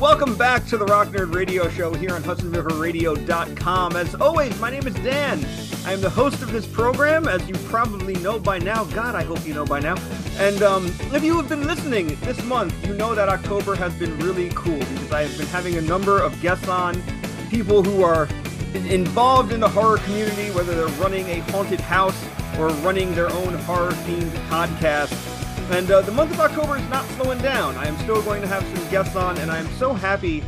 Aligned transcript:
Welcome 0.00 0.34
back 0.34 0.64
to 0.68 0.78
the 0.78 0.86
Rock 0.86 1.08
Nerd 1.08 1.34
Radio 1.34 1.68
Show 1.68 1.92
here 1.92 2.14
on 2.14 2.22
HudsonRiverRadio.com. 2.22 3.96
As 3.96 4.14
always, 4.14 4.58
my 4.58 4.70
name 4.70 4.86
is 4.86 4.94
Dan. 4.94 5.44
I 5.84 5.92
am 5.92 6.00
the 6.00 6.08
host 6.08 6.40
of 6.40 6.50
this 6.50 6.66
program, 6.66 7.28
as 7.28 7.46
you 7.46 7.54
probably 7.68 8.14
know 8.14 8.38
by 8.38 8.58
now. 8.58 8.84
God, 8.84 9.14
I 9.14 9.22
hope 9.22 9.46
you 9.46 9.52
know 9.52 9.66
by 9.66 9.78
now. 9.78 9.96
And 10.38 10.62
um, 10.62 10.86
if 11.12 11.22
you 11.22 11.36
have 11.36 11.50
been 11.50 11.66
listening 11.66 12.18
this 12.22 12.42
month, 12.44 12.74
you 12.86 12.94
know 12.94 13.14
that 13.14 13.28
October 13.28 13.74
has 13.76 13.92
been 13.96 14.18
really 14.20 14.48
cool 14.54 14.78
because 14.78 15.12
I 15.12 15.24
have 15.24 15.36
been 15.36 15.48
having 15.48 15.76
a 15.76 15.82
number 15.82 16.18
of 16.18 16.40
guests 16.40 16.66
on, 16.66 17.02
people 17.50 17.82
who 17.82 18.02
are 18.02 18.26
involved 18.72 19.52
in 19.52 19.60
the 19.60 19.68
horror 19.68 19.98
community, 19.98 20.50
whether 20.52 20.74
they're 20.74 20.98
running 20.98 21.26
a 21.26 21.40
haunted 21.50 21.80
house 21.80 22.26
or 22.58 22.68
running 22.82 23.14
their 23.14 23.30
own 23.30 23.52
horror-themed 23.52 24.30
podcast. 24.48 25.39
And 25.70 25.88
uh, 25.88 26.00
the 26.00 26.10
month 26.10 26.32
of 26.32 26.40
October 26.40 26.78
is 26.78 26.88
not 26.88 27.04
slowing 27.10 27.38
down. 27.38 27.76
I 27.76 27.86
am 27.86 27.96
still 27.98 28.20
going 28.22 28.42
to 28.42 28.48
have 28.48 28.64
some 28.76 28.90
guests 28.90 29.14
on, 29.14 29.38
and 29.38 29.52
I 29.52 29.58
am 29.58 29.68
so 29.78 29.94
happy 29.94 30.42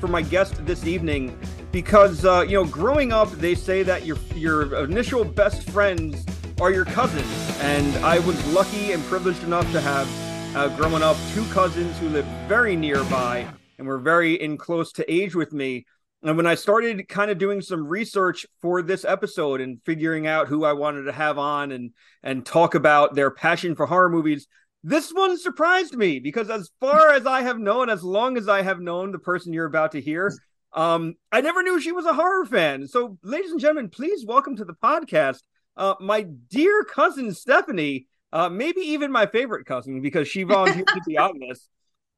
for 0.00 0.08
my 0.08 0.20
guest 0.20 0.66
this 0.66 0.84
evening 0.84 1.38
because 1.70 2.24
uh, 2.24 2.44
you 2.46 2.54
know, 2.54 2.64
growing 2.64 3.12
up, 3.12 3.30
they 3.30 3.54
say 3.54 3.84
that 3.84 4.04
your 4.04 4.16
your 4.34 4.84
initial 4.84 5.24
best 5.24 5.70
friends 5.70 6.26
are 6.60 6.72
your 6.72 6.84
cousins, 6.84 7.58
and 7.60 8.04
I 8.04 8.18
was 8.18 8.44
lucky 8.52 8.90
and 8.90 9.02
privileged 9.04 9.44
enough 9.44 9.70
to 9.70 9.80
have, 9.80 10.56
uh, 10.56 10.68
growing 10.76 11.04
up, 11.04 11.16
two 11.34 11.44
cousins 11.46 11.96
who 11.98 12.08
lived 12.08 12.28
very 12.48 12.74
nearby 12.74 13.46
and 13.78 13.86
were 13.86 13.98
very 13.98 14.34
in 14.34 14.56
close 14.56 14.90
to 14.92 15.12
age 15.12 15.36
with 15.36 15.52
me. 15.52 15.86
And 16.24 16.36
when 16.36 16.46
I 16.46 16.56
started 16.56 17.08
kind 17.08 17.30
of 17.30 17.38
doing 17.38 17.60
some 17.60 17.86
research 17.86 18.44
for 18.60 18.82
this 18.82 19.04
episode 19.04 19.60
and 19.60 19.80
figuring 19.84 20.26
out 20.26 20.48
who 20.48 20.64
I 20.64 20.72
wanted 20.72 21.02
to 21.02 21.12
have 21.12 21.38
on 21.38 21.70
and 21.70 21.92
and 22.24 22.44
talk 22.44 22.74
about 22.74 23.14
their 23.14 23.30
passion 23.30 23.76
for 23.76 23.86
horror 23.86 24.10
movies, 24.10 24.48
this 24.84 25.10
one 25.10 25.38
surprised 25.38 25.96
me 25.96 26.18
because 26.18 26.50
as 26.50 26.70
far 26.78 27.10
as 27.10 27.26
I 27.26 27.40
have 27.40 27.58
known, 27.58 27.88
as 27.88 28.04
long 28.04 28.36
as 28.36 28.48
I 28.48 28.60
have 28.60 28.80
known 28.80 29.12
the 29.12 29.18
person 29.18 29.54
you're 29.54 29.64
about 29.64 29.92
to 29.92 30.00
hear, 30.00 30.30
um, 30.74 31.14
I 31.32 31.40
never 31.40 31.62
knew 31.62 31.80
she 31.80 31.90
was 31.92 32.04
a 32.04 32.12
horror 32.12 32.44
fan. 32.44 32.86
So, 32.86 33.16
ladies 33.22 33.50
and 33.50 33.58
gentlemen, 33.58 33.88
please 33.88 34.26
welcome 34.26 34.56
to 34.56 34.64
the 34.64 34.74
podcast, 34.74 35.40
uh, 35.78 35.94
my 36.00 36.26
dear 36.50 36.84
cousin 36.84 37.32
Stephanie. 37.32 38.06
Uh, 38.30 38.48
maybe 38.50 38.80
even 38.80 39.10
my 39.10 39.26
favorite 39.26 39.64
cousin 39.64 40.02
because 40.02 40.28
she 40.28 40.42
volunteered 40.42 40.88
to 40.88 41.00
be 41.06 41.16
on 41.18 41.38
this. 41.38 41.66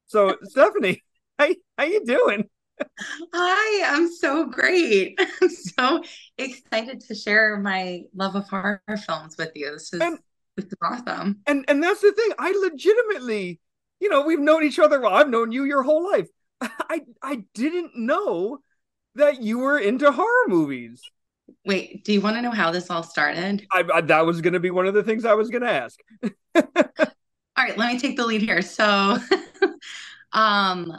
So, 0.07 0.37
Stephanie, 0.43 1.05
how 1.39 1.51
how 1.79 1.85
you 1.85 2.05
doing? 2.05 2.49
Hi, 3.33 3.97
I'm 3.97 4.11
so 4.13 4.47
great. 4.47 5.21
I'm 5.43 5.49
so 5.51 6.03
excited 6.37 7.01
to 7.03 7.15
share 7.15 7.59
my 7.61 8.03
love 8.15 8.35
of 8.35 8.49
horror 8.49 8.83
films 9.07 9.37
with 9.39 9.53
you. 9.55 9.71
This 9.73 9.93
is, 9.93 10.01
And- 10.01 10.19
is 10.57 10.75
awesome. 10.83 11.41
And 11.47 11.65
and 11.69 11.83
that's 11.83 12.01
the 12.01 12.13
thing. 12.13 12.31
I 12.39 12.53
legitimately, 12.53 13.61
you 14.01 14.09
know, 14.09 14.23
we've 14.23 14.41
known 14.41 14.65
each 14.65 14.79
other. 14.79 15.01
Well, 15.01 15.15
I've 15.15 15.29
known 15.29 15.53
you 15.53 15.65
your 15.65 15.83
whole 15.83 16.11
life. 16.11 16.29
I 16.61 17.03
I 17.23 17.45
didn't 17.55 17.97
know 17.97 18.59
that 19.15 19.43
you 19.43 19.59
were 19.59 19.79
into 19.79 20.11
horror 20.13 20.49
movies. 20.49 21.03
Wait, 21.65 22.05
do 22.05 22.13
you 22.13 22.21
want 22.21 22.37
to 22.37 22.43
know 22.43 22.51
how 22.51 22.71
this 22.71 22.91
all 22.91 23.03
started? 23.03 23.67
I, 23.73 23.85
I 23.93 24.01
that 24.03 24.27
was 24.27 24.41
going 24.41 24.55
to 24.55 24.61
be 24.61 24.71
one 24.71 24.87
of 24.87 24.95
the 24.95 25.03
things 25.03 25.25
I 25.25 25.35
was 25.35 25.49
going 25.49 25.63
to 25.63 25.71
ask. 25.71 25.99
All 26.57 27.65
right, 27.65 27.77
let 27.79 27.93
me 27.93 27.99
take 27.99 28.17
the 28.17 28.27
lead 28.27 28.43
here. 28.43 28.61
So, 28.61 29.19
um, 30.33 30.93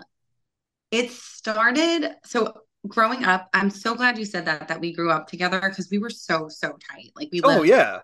it 0.92 1.12
started 1.12 2.16
so 2.26 2.62
growing 2.88 3.26
up, 3.26 3.50
I'm 3.54 3.70
so 3.70 3.96
glad 3.96 4.18
you 4.18 4.26
said 4.26 4.46
that 4.46 4.68
that 4.68 4.80
we 4.80 4.94
grew 4.94 5.12
up 5.12 5.28
together 5.28 5.60
because 5.60 5.90
we 5.92 5.98
were 5.98 6.10
so 6.10 6.48
so 6.50 6.78
tight. 6.90 7.12
Like 7.16 7.30
we 7.32 7.42
Oh 7.44 7.60
lived 7.60 7.68
yeah. 7.68 8.00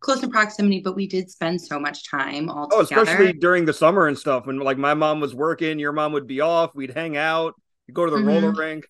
Close, 0.00 0.22
in 0.22 0.30
proximity, 0.30 0.80
but 0.80 0.96
we 0.96 1.06
did 1.06 1.30
spend 1.30 1.60
so 1.60 1.78
much 1.78 2.08
time 2.10 2.48
all 2.48 2.68
Oh, 2.72 2.82
together. 2.82 3.02
especially 3.02 3.32
during 3.34 3.64
the 3.64 3.72
summer 3.72 4.06
and 4.08 4.18
stuff 4.18 4.46
when 4.46 4.58
like 4.58 4.78
my 4.78 4.94
mom 4.94 5.20
was 5.20 5.34
working, 5.34 5.78
your 5.78 5.92
mom 5.92 6.12
would 6.12 6.26
be 6.26 6.40
off. 6.40 6.74
We'd 6.74 6.90
hang 6.92 7.16
out, 7.16 7.54
go 7.92 8.04
to 8.06 8.10
the 8.10 8.18
Mhm. 8.18 8.26
roller 8.26 8.52
rink. 8.52 8.88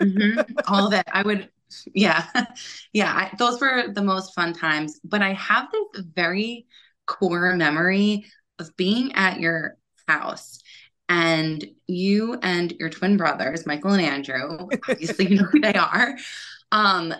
Mhm. 0.00 0.44
all 0.68 0.86
of 0.86 0.92
it. 0.92 1.06
I 1.12 1.22
would, 1.22 1.48
yeah, 1.94 2.26
yeah. 2.92 3.12
I, 3.12 3.34
those 3.38 3.60
were 3.60 3.88
the 3.92 4.02
most 4.02 4.34
fun 4.34 4.52
times. 4.52 5.00
But 5.04 5.22
I 5.22 5.32
have 5.34 5.68
this 5.72 6.04
very 6.14 6.66
core 7.06 7.54
memory 7.56 8.26
of 8.58 8.76
being 8.76 9.14
at 9.14 9.40
your 9.40 9.76
house 10.06 10.60
and 11.08 11.64
you 11.86 12.38
and 12.42 12.72
your 12.78 12.88
twin 12.90 13.16
brothers, 13.16 13.66
Michael 13.66 13.92
and 13.92 14.02
Andrew, 14.02 14.68
obviously 14.88 15.26
you 15.28 15.36
know 15.38 15.44
who 15.44 15.60
they 15.60 15.74
are. 15.74 16.16
Um, 16.70 17.14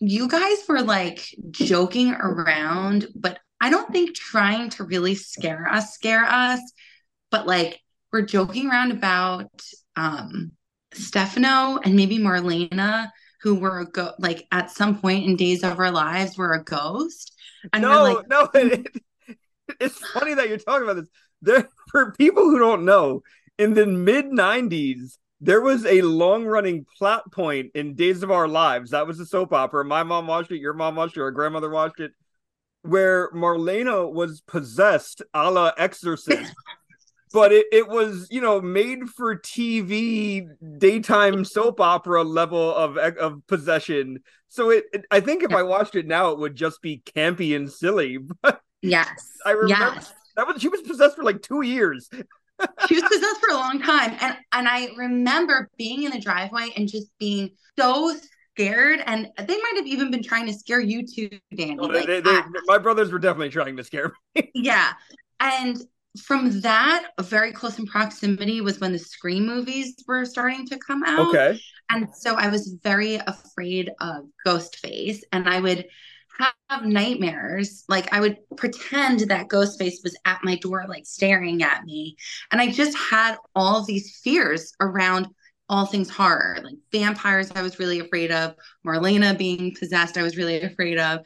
you 0.00 0.28
guys 0.28 0.58
were 0.66 0.82
like 0.82 1.34
joking 1.50 2.12
around, 2.14 3.06
but 3.14 3.38
I 3.60 3.68
don't 3.70 3.92
think 3.92 4.16
trying 4.16 4.70
to 4.70 4.84
really 4.84 5.14
scare 5.14 5.68
us, 5.68 5.92
scare 5.92 6.24
us, 6.24 6.60
but 7.30 7.46
like 7.46 7.80
we're 8.10 8.22
joking 8.22 8.68
around 8.68 8.92
about 8.92 9.50
um 9.96 10.52
Stefano 10.92 11.78
and 11.84 11.94
maybe 11.94 12.18
Marlena, 12.18 13.10
who 13.42 13.56
were 13.56 13.80
a 13.80 13.84
go 13.84 14.12
like 14.18 14.46
at 14.50 14.70
some 14.70 14.98
point 14.98 15.26
in 15.26 15.36
days 15.36 15.62
of 15.62 15.78
our 15.78 15.90
lives 15.90 16.36
were 16.36 16.54
a 16.54 16.64
ghost. 16.64 17.34
And 17.72 17.82
no, 17.82 18.02
like, 18.02 18.28
no, 18.28 18.48
it, 18.54 18.86
it's 19.78 19.98
funny 19.98 20.34
that 20.34 20.48
you're 20.48 20.58
talking 20.58 20.84
about 20.84 20.96
this. 20.96 21.10
There, 21.42 21.68
for 21.90 22.12
people 22.12 22.44
who 22.44 22.58
don't 22.58 22.84
know, 22.84 23.22
in 23.58 23.74
the 23.74 23.86
mid 23.86 24.26
'90s, 24.26 25.18
there 25.40 25.60
was 25.60 25.86
a 25.86 26.02
long-running 26.02 26.86
plot 26.98 27.30
point 27.32 27.70
in 27.74 27.94
Days 27.94 28.22
of 28.22 28.30
Our 28.30 28.46
Lives. 28.48 28.90
That 28.90 29.06
was 29.06 29.20
a 29.20 29.26
soap 29.26 29.52
opera. 29.52 29.84
My 29.84 30.02
mom 30.02 30.26
watched 30.26 30.50
it. 30.50 30.58
Your 30.58 30.74
mom 30.74 30.96
watched 30.96 31.16
it. 31.16 31.22
Our 31.22 31.30
grandmother 31.30 31.70
watched 31.70 32.00
it. 32.00 32.12
Where 32.82 33.30
Marlena 33.32 34.10
was 34.10 34.40
possessed, 34.40 35.22
a 35.34 35.50
la 35.50 35.72
Exorcist, 35.76 36.54
but 37.32 37.52
it, 37.52 37.66
it 37.72 37.88
was 37.88 38.26
you 38.30 38.40
know 38.40 38.60
made 38.60 39.08
for 39.10 39.36
TV 39.36 40.46
daytime 40.78 41.44
soap 41.44 41.80
opera 41.80 42.22
level 42.24 42.74
of 42.74 42.96
of 42.96 43.46
possession. 43.46 44.20
So 44.48 44.70
it, 44.70 44.84
it 44.94 45.04
I 45.10 45.20
think 45.20 45.42
if 45.42 45.52
I 45.52 45.62
watched 45.62 45.94
it 45.94 46.06
now, 46.06 46.30
it 46.30 46.38
would 46.38 46.56
just 46.56 46.80
be 46.80 47.02
campy 47.04 47.54
and 47.54 47.70
silly. 47.70 48.18
But 48.42 48.60
Yes. 48.82 49.30
I 49.44 49.50
remember 49.50 49.96
Yes. 49.96 50.14
that 50.36 50.46
was 50.46 50.62
she 50.62 50.68
was 50.68 50.80
possessed 50.80 51.16
for 51.16 51.22
like 51.22 51.42
two 51.42 51.60
years. 51.60 52.08
She 52.88 52.94
was 52.94 53.04
possessed 53.04 53.40
for 53.40 53.50
a 53.50 53.54
long 53.54 53.80
time 53.80 54.16
and 54.20 54.36
and 54.52 54.68
i 54.68 54.88
remember 54.96 55.68
being 55.78 56.02
in 56.04 56.10
the 56.10 56.20
driveway 56.20 56.68
and 56.76 56.88
just 56.88 57.08
being 57.18 57.50
so 57.78 58.14
scared 58.54 59.00
and 59.06 59.28
they 59.38 59.56
might 59.56 59.72
have 59.76 59.86
even 59.86 60.10
been 60.10 60.22
trying 60.22 60.46
to 60.46 60.52
scare 60.52 60.80
you 60.80 61.06
too 61.06 61.28
danny 61.54 61.76
Oh, 61.78 61.86
like, 61.86 62.06
they- 62.06 62.20
they- 62.20 62.30
I- 62.30 62.44
my 62.66 62.78
brothers 62.78 63.10
were 63.12 63.18
definitely 63.18 63.50
trying 63.50 63.76
to 63.76 63.84
scare 63.84 64.12
me. 64.34 64.50
yeah 64.54 64.92
and 65.40 65.82
from 66.20 66.60
that 66.62 67.06
very 67.20 67.52
close 67.52 67.78
in 67.78 67.86
proximity 67.86 68.60
was 68.60 68.80
when 68.80 68.92
the 68.92 68.98
scream 68.98 69.46
movies 69.46 69.94
were 70.08 70.24
starting 70.24 70.66
to 70.66 70.76
come 70.78 71.04
out 71.04 71.28
Okay. 71.28 71.58
and 71.88 72.08
so 72.14 72.34
I 72.34 72.48
was 72.48 72.76
very 72.82 73.16
afraid 73.16 73.90
of 74.00 74.24
Ghostface, 74.46 75.20
and 75.32 75.48
I 75.48 75.60
would 75.60 75.86
have 76.68 76.84
nightmares. 76.84 77.84
Like 77.88 78.12
I 78.12 78.20
would 78.20 78.38
pretend 78.56 79.20
that 79.20 79.48
Ghostface 79.48 80.02
was 80.02 80.16
at 80.24 80.44
my 80.44 80.56
door, 80.56 80.84
like 80.88 81.06
staring 81.06 81.62
at 81.62 81.84
me. 81.84 82.16
And 82.50 82.60
I 82.60 82.70
just 82.70 82.96
had 82.96 83.36
all 83.54 83.84
these 83.84 84.20
fears 84.22 84.72
around 84.80 85.28
all 85.68 85.86
things 85.86 86.10
horror, 86.10 86.58
like 86.64 86.74
vampires, 86.90 87.52
I 87.54 87.62
was 87.62 87.78
really 87.78 88.00
afraid 88.00 88.32
of. 88.32 88.56
Marlena 88.84 89.38
being 89.38 89.72
possessed, 89.78 90.18
I 90.18 90.22
was 90.22 90.36
really 90.36 90.60
afraid 90.60 90.98
of. 90.98 91.20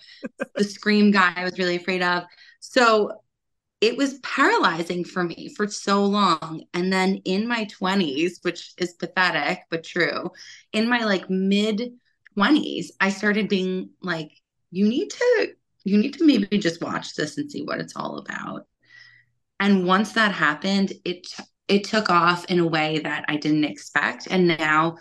the 0.54 0.64
Scream 0.64 1.10
guy, 1.10 1.32
I 1.34 1.44
was 1.44 1.58
really 1.58 1.76
afraid 1.76 2.02
of. 2.02 2.24
So 2.60 3.12
it 3.80 3.96
was 3.96 4.18
paralyzing 4.20 5.04
for 5.04 5.24
me 5.24 5.50
for 5.56 5.66
so 5.68 6.04
long. 6.04 6.64
And 6.74 6.92
then 6.92 7.22
in 7.24 7.48
my 7.48 7.66
20s, 7.66 8.42
which 8.42 8.74
is 8.78 8.92
pathetic 8.94 9.60
but 9.70 9.84
true, 9.84 10.30
in 10.72 10.88
my 10.88 11.04
like 11.04 11.28
mid 11.30 11.92
20s, 12.36 12.88
I 13.00 13.10
started 13.10 13.48
being 13.48 13.90
like, 14.02 14.30
you 14.74 14.88
need 14.88 15.10
to, 15.10 15.54
you 15.84 15.98
need 15.98 16.14
to 16.14 16.26
maybe 16.26 16.58
just 16.58 16.82
watch 16.82 17.14
this 17.14 17.38
and 17.38 17.50
see 17.50 17.62
what 17.62 17.80
it's 17.80 17.96
all 17.96 18.18
about. 18.18 18.66
And 19.60 19.86
once 19.86 20.12
that 20.12 20.32
happened, 20.32 20.92
it 21.04 21.26
it 21.68 21.84
took 21.84 22.10
off 22.10 22.44
in 22.46 22.58
a 22.60 22.66
way 22.66 22.98
that 23.00 23.24
I 23.28 23.36
didn't 23.36 23.64
expect. 23.64 24.28
And 24.30 24.48
now 24.48 24.96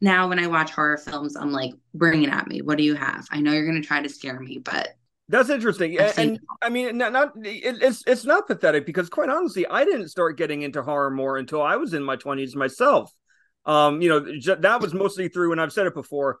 now 0.00 0.28
when 0.28 0.38
I 0.38 0.46
watch 0.46 0.70
horror 0.72 0.98
films, 0.98 1.36
I'm 1.36 1.52
like, 1.52 1.72
bring 1.94 2.22
it 2.24 2.30
at 2.30 2.48
me. 2.48 2.62
What 2.62 2.78
do 2.78 2.84
you 2.84 2.94
have? 2.94 3.26
I 3.30 3.40
know 3.40 3.52
you're 3.52 3.66
gonna 3.66 3.82
try 3.82 4.02
to 4.02 4.08
scare 4.08 4.40
me, 4.40 4.58
but 4.58 4.88
That's 5.28 5.50
interesting, 5.50 5.98
and, 5.98 6.14
and 6.18 6.40
I 6.62 6.68
mean, 6.68 6.98
not, 6.98 7.12
not 7.12 7.32
it, 7.44 7.82
it's 7.82 8.04
it's 8.06 8.24
not 8.24 8.46
pathetic 8.46 8.86
because 8.86 9.08
quite 9.08 9.28
honestly, 9.28 9.66
I 9.66 9.84
didn't 9.84 10.08
start 10.08 10.38
getting 10.38 10.62
into 10.62 10.82
horror 10.84 11.10
more 11.10 11.36
until 11.36 11.60
I 11.60 11.76
was 11.76 11.94
in 11.94 12.04
my 12.04 12.14
twenties 12.14 12.54
myself. 12.54 13.12
Um, 13.64 14.00
you 14.00 14.08
know, 14.08 14.20
that 14.60 14.80
was 14.80 14.94
mostly 14.94 15.28
through, 15.28 15.50
and 15.50 15.60
I've 15.60 15.72
said 15.72 15.88
it 15.88 15.94
before, 15.94 16.38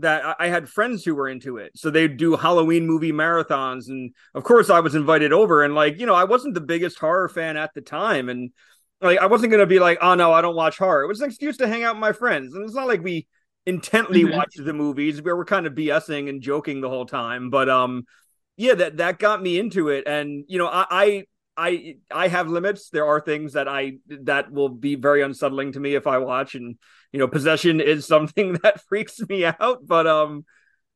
that 0.00 0.36
I, 0.38 0.48
had 0.48 0.68
friends 0.68 1.04
who 1.04 1.14
were 1.14 1.28
into 1.28 1.58
it, 1.58 1.72
so 1.76 1.90
they'd 1.90 2.16
do 2.16 2.36
Halloween 2.36 2.86
movie 2.86 3.12
marathons, 3.12 3.88
and 3.88 4.12
of 4.34 4.44
course, 4.44 4.70
I 4.70 4.80
was 4.80 4.94
invited 4.94 5.32
over, 5.32 5.62
and 5.62 5.74
like, 5.74 5.98
you 6.00 6.06
know, 6.06 6.14
I 6.14 6.24
wasn't 6.24 6.54
the 6.54 6.60
biggest 6.60 6.98
horror 6.98 7.28
fan 7.28 7.56
at 7.56 7.72
the 7.74 7.80
time, 7.80 8.28
and 8.28 8.50
like, 9.00 9.18
I 9.18 9.26
wasn't 9.26 9.52
gonna 9.52 9.66
be 9.66 9.78
like, 9.78 9.98
oh 10.02 10.14
no, 10.14 10.32
I 10.32 10.40
don't 10.40 10.56
watch 10.56 10.78
horror. 10.78 11.02
It 11.02 11.08
was 11.08 11.20
an 11.20 11.28
excuse 11.28 11.56
to 11.58 11.68
hang 11.68 11.84
out 11.84 11.94
with 11.94 12.00
my 12.00 12.12
friends, 12.12 12.54
and 12.54 12.64
it's 12.64 12.74
not 12.74 12.88
like 12.88 13.02
we 13.02 13.26
intently 13.66 14.24
Mhm. 14.24 14.32
watched 14.36 14.62
the 14.64 14.72
movies. 14.72 15.22
We 15.22 15.32
were 15.32 15.44
kind 15.44 15.66
of 15.66 15.74
BSing 15.74 16.28
and 16.28 16.42
joking 16.42 16.80
the 16.80 16.88
whole 16.88 17.06
time, 17.06 17.50
but 17.50 17.68
um 17.68 18.04
yeah 18.56 18.74
that 18.74 18.98
that 18.98 19.18
got 19.18 19.42
me 19.42 19.58
into 19.58 19.88
it 19.88 20.04
and 20.06 20.44
you 20.48 20.58
know 20.58 20.68
I, 20.68 20.86
I 20.90 21.24
i 21.56 21.96
i 22.10 22.28
have 22.28 22.48
limits 22.48 22.90
there 22.90 23.06
are 23.06 23.20
things 23.20 23.52
that 23.52 23.68
i 23.68 23.94
that 24.22 24.50
will 24.50 24.68
be 24.68 24.94
very 24.94 25.22
unsettling 25.22 25.72
to 25.72 25.80
me 25.80 25.94
if 25.94 26.06
i 26.06 26.18
watch 26.18 26.54
and 26.54 26.76
you 27.12 27.18
know 27.18 27.28
possession 27.28 27.80
is 27.80 28.06
something 28.14 28.54
that 28.62 28.80
freaks 28.82 29.20
me 29.28 29.44
out 29.44 29.86
but 29.86 30.06
um 30.06 30.44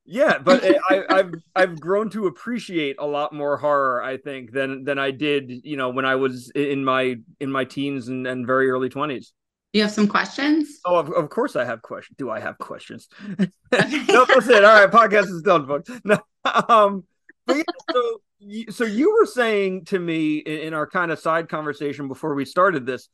yeah 0.05 0.39
but 0.39 0.65
I, 0.65 1.05
i've 1.11 1.35
i've 1.55 1.81
grown 1.81 2.11
to 2.11 2.27
appreciate 2.27 2.97
a 2.99 3.07
lot 3.07 3.33
more 3.33 3.57
horror 3.57 4.03
i 4.03 4.17
think 4.17 4.53
than 4.53 4.85
than 4.85 4.99
i 4.99 5.11
did 5.11 5.51
you 5.65 5.77
know 5.77 5.91
when 5.91 6.05
i 6.05 6.17
was 6.17 6.51
in 6.55 6.85
my 6.85 7.17
in 7.41 7.51
my 7.51 7.65
teens 7.65 8.09
and, 8.09 8.27
and 8.27 8.47
very 8.47 8.71
early 8.71 8.89
20s 8.89 9.33
you 9.75 9.83
have 9.83 9.93
some 9.93 10.09
questions? 10.09 10.81
Oh, 10.87 10.97
of, 10.97 11.13
of 11.13 11.29
course 11.29 11.55
I 11.55 11.65
have 11.65 11.83
questions. 11.83 12.17
Do 12.17 12.31
I 12.31 12.41
have 12.41 12.57
questions? 12.57 13.07
no, 13.39 13.47
that's 13.71 14.49
it. 14.49 14.65
All 14.65 14.81
right, 14.81 14.91
podcast 14.91 15.25
is 15.25 15.43
done, 15.43 15.67
folks. 15.67 15.91
No, 16.05 16.19
um, 16.45 17.05
but 17.47 17.59
yeah, 17.59 17.63
so 17.93 18.21
so 18.71 18.85
you 18.85 19.15
were 19.19 19.27
saying 19.27 19.85
to 19.87 19.99
me 19.99 20.39
in, 20.39 20.59
in 20.69 20.75
our 20.75 20.87
kind 20.87 21.11
of 21.11 21.19
side 21.19 21.49
conversation 21.49 22.09
before 22.09 22.35
we 22.35 22.45
started 22.45 22.87
this 22.87 23.09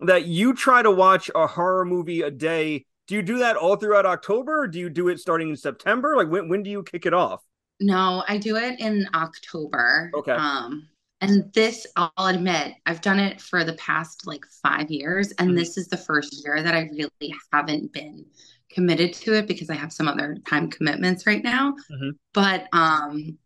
that 0.00 0.26
you 0.26 0.54
try 0.54 0.82
to 0.82 0.90
watch 0.90 1.30
a 1.34 1.46
horror 1.46 1.84
movie 1.84 2.22
a 2.22 2.30
day. 2.30 2.84
Do 3.08 3.14
you 3.14 3.22
do 3.22 3.38
that 3.38 3.56
all 3.56 3.76
throughout 3.76 4.06
October, 4.06 4.62
or 4.62 4.68
do 4.68 4.78
you 4.78 4.90
do 4.90 5.08
it 5.08 5.18
starting 5.18 5.48
in 5.48 5.56
September? 5.56 6.16
Like 6.16 6.28
when 6.28 6.48
when 6.48 6.62
do 6.62 6.70
you 6.70 6.82
kick 6.82 7.06
it 7.06 7.14
off? 7.14 7.42
No, 7.80 8.24
I 8.28 8.38
do 8.38 8.56
it 8.56 8.78
in 8.80 9.06
October. 9.14 10.10
Okay. 10.14 10.32
Um, 10.32 10.88
and 11.20 11.52
this, 11.52 11.86
I'll 11.96 12.12
admit, 12.26 12.74
I've 12.86 13.00
done 13.00 13.18
it 13.18 13.40
for 13.40 13.64
the 13.64 13.72
past 13.74 14.26
like 14.26 14.44
five 14.62 14.90
years, 14.90 15.32
and 15.32 15.50
Mhm. 15.50 15.56
this 15.56 15.76
is 15.76 15.88
the 15.88 15.96
first 15.96 16.44
year 16.44 16.62
that 16.62 16.74
I 16.74 16.82
really 16.92 17.34
haven't 17.52 17.92
been 17.92 18.24
committed 18.70 19.14
to 19.14 19.34
it 19.34 19.48
because 19.48 19.70
I 19.70 19.74
have 19.74 19.92
some 19.92 20.06
other 20.06 20.36
time 20.46 20.70
commitments 20.70 21.26
right 21.26 21.42
now. 21.42 21.74
Mhm. 21.90 22.12
But 22.34 22.68
um, 22.72 23.38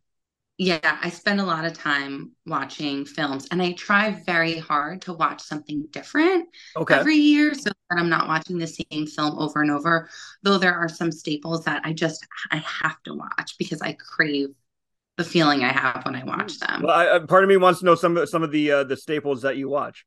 yeah, 0.62 0.98
I 1.02 1.08
spend 1.10 1.40
a 1.40 1.44
lot 1.44 1.64
of 1.64 1.72
time 1.72 2.32
watching 2.46 3.04
films, 3.04 3.48
and 3.50 3.60
I 3.60 3.72
try 3.72 4.10
very 4.24 4.58
hard 4.58 5.02
to 5.02 5.12
watch 5.12 5.42
something 5.42 5.86
different 5.90 6.48
Okay. 6.76 6.94
every 6.98 7.16
year 7.16 7.54
so 7.54 7.70
that 7.70 7.98
I'm 7.98 8.08
not 8.08 8.28
watching 8.28 8.58
the 8.58 8.66
same 8.66 9.06
film 9.06 9.38
over 9.38 9.62
and 9.62 9.70
over. 9.70 10.08
Though 10.42 10.58
there 10.58 10.74
are 10.74 10.88
some 10.88 11.10
staples 11.10 11.64
that 11.64 11.82
I 11.84 11.92
just 11.92 12.26
I 12.50 12.58
have 12.58 13.02
to 13.04 13.14
watch 13.14 13.56
because 13.58 13.82
I 13.82 13.94
crave 13.94 14.50
the 15.16 15.24
feeling 15.24 15.64
I 15.64 15.72
have 15.72 16.04
when 16.04 16.14
I 16.16 16.24
watch 16.24 16.58
them. 16.60 16.82
Well, 16.82 16.96
I, 16.96 17.16
I- 17.16 17.18
part 17.20 17.44
of 17.44 17.48
me 17.48 17.56
wants 17.56 17.80
to 17.80 17.86
know 17.86 17.94
some 17.96 18.16
of 18.16 18.28
some 18.28 18.42
of 18.42 18.50
the 18.52 18.70
uh, 18.70 18.84
the 18.84 18.96
staples 18.96 19.42
that 19.42 19.56
you 19.56 19.68
watch. 19.68 20.04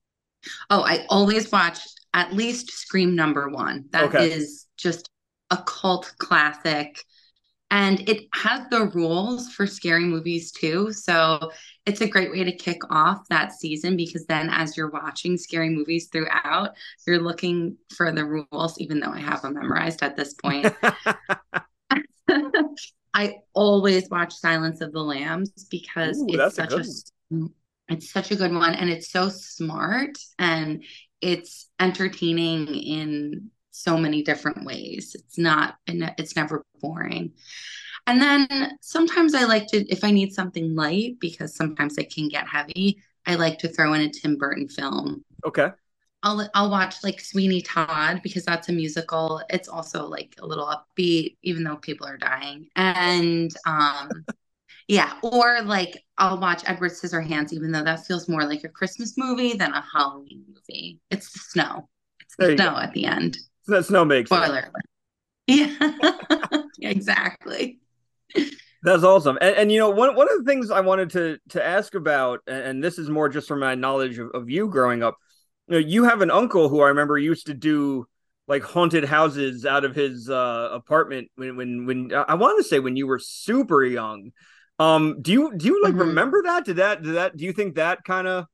Oh, 0.69 0.83
I 0.83 1.05
always 1.09 1.51
watch 1.51 1.79
at 2.13 2.33
least 2.33 2.71
Scream 2.71 3.15
number 3.15 3.49
one. 3.49 3.85
That 3.91 4.05
is 4.05 4.15
Okay. 4.15 4.47
just 4.77 5.09
a 5.51 5.57
cult 5.57 6.13
classic. 6.17 7.03
And 7.75 8.07
it 8.07 8.29
has 8.33 8.61
the 8.69 8.85
rules 8.85 9.49
for 9.49 9.67
scary 9.67 10.05
movies 10.05 10.53
too. 10.53 10.93
So 10.93 11.51
it's 11.85 11.99
a 11.99 12.07
great 12.07 12.31
way 12.31 12.45
to 12.45 12.55
kick 12.55 12.79
off 12.89 13.27
that 13.29 13.51
season 13.51 13.97
because 13.97 14.25
then 14.27 14.49
as 14.49 14.77
you're 14.77 14.89
watching 14.89 15.35
scary 15.35 15.69
movies 15.69 16.07
throughout, 16.07 16.69
you're 17.05 17.19
looking 17.19 17.75
for 17.93 18.13
the 18.13 18.23
rules, 18.23 18.79
even 18.79 19.01
though 19.01 19.11
I 19.11 19.19
have 19.19 19.41
them 19.41 19.55
memorized 19.55 20.03
at 20.03 20.15
this 20.15 20.35
point. 20.35 20.73
I 23.13 23.35
always 23.53 24.09
watch 24.09 24.33
Silence 24.33 24.79
of 24.79 24.93
the 24.93 25.03
Lambs 25.03 25.51
because 25.69 26.17
Ooh, 26.17 26.27
it's 26.29 26.55
such 26.55 26.71
a 26.71 26.77
a 26.77 27.47
it's 27.89 28.09
such 28.09 28.31
a 28.31 28.37
good 28.37 28.53
one 28.53 28.73
and 28.73 28.89
it's 28.89 29.11
so 29.11 29.27
smart 29.27 30.17
and 30.39 30.81
it's 31.19 31.69
entertaining 31.79 32.67
in 32.67 33.51
so 33.75 33.97
many 33.97 34.23
different 34.23 34.65
ways. 34.65 35.15
It's 35.15 35.37
not 35.37 35.77
and 35.87 36.13
it's 36.17 36.35
never 36.35 36.65
boring. 36.81 37.33
And 38.07 38.21
then 38.21 38.77
sometimes 38.81 39.33
I 39.33 39.45
like 39.45 39.67
to 39.67 39.85
if 39.91 40.03
I 40.03 40.11
need 40.11 40.33
something 40.33 40.75
light 40.75 41.19
because 41.19 41.55
sometimes 41.55 41.97
it 41.97 42.13
can 42.13 42.29
get 42.29 42.47
heavy, 42.47 43.01
I 43.25 43.35
like 43.35 43.59
to 43.59 43.67
throw 43.67 43.93
in 43.93 44.01
a 44.01 44.09
Tim 44.09 44.37
Burton 44.37 44.67
film 44.67 45.23
okay. 45.45 45.69
I'll 46.23 46.49
I'll 46.55 46.71
watch 46.71 47.03
like 47.03 47.21
Sweeney 47.21 47.61
Todd 47.61 48.21
because 48.23 48.45
that's 48.45 48.69
a 48.69 48.73
musical. 48.73 49.41
It's 49.49 49.67
also 49.67 50.07
like 50.07 50.35
a 50.39 50.45
little 50.45 50.65
upbeat, 50.65 51.37
even 51.43 51.63
though 51.63 51.77
people 51.77 52.07
are 52.07 52.17
dying. 52.17 52.67
And 52.75 53.51
um 53.67 54.09
yeah, 54.87 55.13
or 55.21 55.61
like 55.61 56.03
I'll 56.17 56.39
watch 56.39 56.63
Edward 56.65 56.91
Scissorhands, 56.91 57.53
even 57.53 57.71
though 57.71 57.83
that 57.83 58.05
feels 58.07 58.27
more 58.27 58.43
like 58.43 58.63
a 58.63 58.69
Christmas 58.69 59.17
movie 59.17 59.53
than 59.53 59.71
a 59.71 59.83
Halloween 59.93 60.45
movie. 60.47 60.99
It's 61.11 61.31
the 61.31 61.39
snow. 61.39 61.89
It's 62.21 62.35
the 62.37 62.55
snow 62.55 62.77
at 62.77 62.93
the 62.93 63.05
end. 63.05 63.37
That 63.67 63.85
snow 63.85 64.05
makes. 64.05 64.29
Spoiler. 64.29 64.71
Yeah. 65.47 65.69
exactly. 66.81 67.79
That's 68.81 69.03
awesome. 69.03 69.37
And, 69.41 69.55
and 69.55 69.71
you 69.71 69.77
know, 69.79 69.91
one 69.91 70.15
one 70.15 70.27
of 70.31 70.37
the 70.39 70.43
things 70.43 70.71
I 70.71 70.81
wanted 70.81 71.11
to 71.11 71.37
to 71.49 71.63
ask 71.63 71.93
about, 71.93 72.39
and, 72.47 72.83
this 72.83 72.97
is 72.97 73.09
more 73.09 73.29
just 73.29 73.47
from 73.47 73.59
my 73.59 73.75
knowledge 73.75 74.17
of, 74.17 74.31
of 74.33 74.49
you 74.49 74.67
growing 74.67 75.03
up. 75.03 75.17
You 75.67 75.73
know, 75.73 75.87
you 75.87 76.03
have 76.05 76.21
an 76.21 76.31
uncle 76.31 76.67
who 76.69 76.81
I 76.81 76.87
remember 76.89 77.17
used 77.17 77.45
to 77.47 77.53
do 77.53 78.07
like 78.47 78.63
haunted 78.63 79.05
houses 79.05 79.65
out 79.65 79.85
of 79.85 79.95
his 79.95 80.29
uh, 80.29 80.69
apartment 80.71 81.29
when 81.35 81.55
when 81.57 81.85
when 81.85 82.11
I 82.13 82.33
want 82.35 82.57
to 82.63 82.67
say 82.67 82.79
when 82.79 82.95
you 82.95 83.05
were 83.05 83.19
super 83.19 83.83
young. 83.83 84.31
Um, 84.79 85.21
do 85.21 85.31
you 85.31 85.53
do 85.55 85.67
you 85.67 85.83
like 85.83 85.93
Mhm. 85.93 85.99
remember 85.99 86.41
that? 86.43 86.65
Did 86.65 86.77
that 86.77 87.03
did 87.03 87.15
that 87.15 87.37
do 87.37 87.45
you 87.45 87.53
think 87.53 87.75
that 87.75 88.03
kind 88.03 88.27
of 88.27 88.45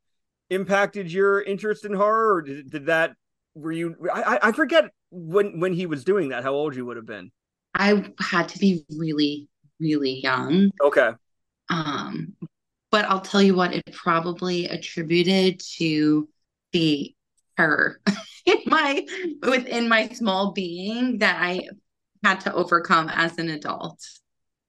impacted 0.49 1.11
your 1.11 1.41
interest 1.41 1.85
in 1.85 1.93
horror, 1.93 2.35
or 2.35 2.41
did, 2.41 2.69
did 2.69 2.85
that 2.87 3.13
were 3.55 3.71
you? 3.71 3.95
I- 4.13 4.39
I 4.43 4.51
forget 4.51 4.91
when 5.11 5.59
when 5.59 5.73
he 5.73 5.85
was 5.85 6.03
doing 6.03 6.29
that. 6.29 6.43
How 6.43 6.53
old 6.53 6.75
you 6.75 6.85
would 6.85 6.97
have 6.97 7.05
been? 7.05 7.31
I 7.73 8.11
had 8.19 8.49
to 8.49 8.59
be 8.59 8.85
really, 8.97 9.47
really 9.79 10.19
young. 10.21 10.71
Okay. 10.81 11.11
Um, 11.69 12.33
but 12.91 13.05
I'll 13.05 13.21
tell 13.21 13.41
you 13.41 13.55
what, 13.55 13.73
it 13.73 13.83
probably 13.93 14.65
attributed 14.65 15.61
to 15.77 16.27
the 16.73 17.15
terror 17.57 18.01
in 18.45 18.57
my 18.65 19.05
within 19.41 19.87
my 19.87 20.09
small 20.09 20.51
being 20.51 21.19
that 21.19 21.41
I 21.41 21.67
had 22.23 22.41
to 22.41 22.53
overcome 22.53 23.09
as 23.09 23.37
an 23.37 23.49
adult. 23.49 23.99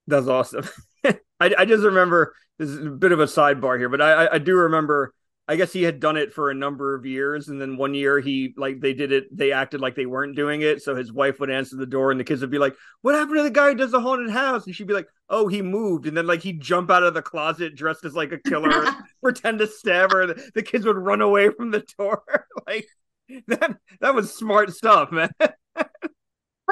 That's 0.06 0.28
awesome. 0.28 0.68
I, 1.04 1.14
I 1.40 1.64
just 1.64 1.84
remember 1.84 2.34
this 2.58 2.68
is 2.68 2.86
a 2.86 2.90
bit 2.90 3.12
of 3.12 3.20
a 3.20 3.24
sidebar 3.24 3.78
here, 3.78 3.88
but 3.88 4.00
I, 4.00 4.34
I 4.34 4.38
do 4.38 4.54
remember. 4.54 5.14
I 5.48 5.56
guess 5.56 5.72
he 5.72 5.82
had 5.82 5.98
done 5.98 6.16
it 6.16 6.32
for 6.32 6.50
a 6.50 6.54
number 6.54 6.94
of 6.94 7.04
years, 7.04 7.48
and 7.48 7.60
then 7.60 7.76
one 7.76 7.94
year 7.94 8.20
he 8.20 8.54
like 8.56 8.80
they 8.80 8.94
did 8.94 9.10
it. 9.10 9.36
They 9.36 9.50
acted 9.50 9.80
like 9.80 9.96
they 9.96 10.06
weren't 10.06 10.36
doing 10.36 10.62
it, 10.62 10.82
so 10.82 10.94
his 10.94 11.12
wife 11.12 11.40
would 11.40 11.50
answer 11.50 11.76
the 11.76 11.84
door, 11.84 12.12
and 12.12 12.20
the 12.20 12.24
kids 12.24 12.42
would 12.42 12.50
be 12.50 12.58
like, 12.58 12.76
"What 13.00 13.16
happened 13.16 13.38
to 13.38 13.42
the 13.42 13.50
guy 13.50 13.70
who 13.70 13.74
does 13.74 13.90
the 13.90 14.00
haunted 14.00 14.30
house?" 14.30 14.66
And 14.66 14.74
she'd 14.74 14.86
be 14.86 14.94
like, 14.94 15.08
"Oh, 15.28 15.48
he 15.48 15.60
moved." 15.60 16.06
And 16.06 16.16
then 16.16 16.28
like 16.28 16.42
he'd 16.42 16.60
jump 16.60 16.90
out 16.90 17.02
of 17.02 17.14
the 17.14 17.22
closet 17.22 17.74
dressed 17.74 18.04
as 18.04 18.14
like 18.14 18.30
a 18.30 18.38
killer, 18.38 18.86
pretend 19.22 19.58
to 19.58 19.66
stab 19.66 20.12
her. 20.12 20.32
The, 20.54 20.62
kids 20.62 20.86
would 20.86 20.96
run 20.96 21.20
away 21.20 21.50
from 21.50 21.72
the 21.72 21.84
door. 21.98 22.22
like 22.66 22.86
that 23.48 23.76
that 24.00 24.14
was 24.14 24.32
smart 24.32 24.72
stuff, 24.72 25.10
man. 25.10 25.30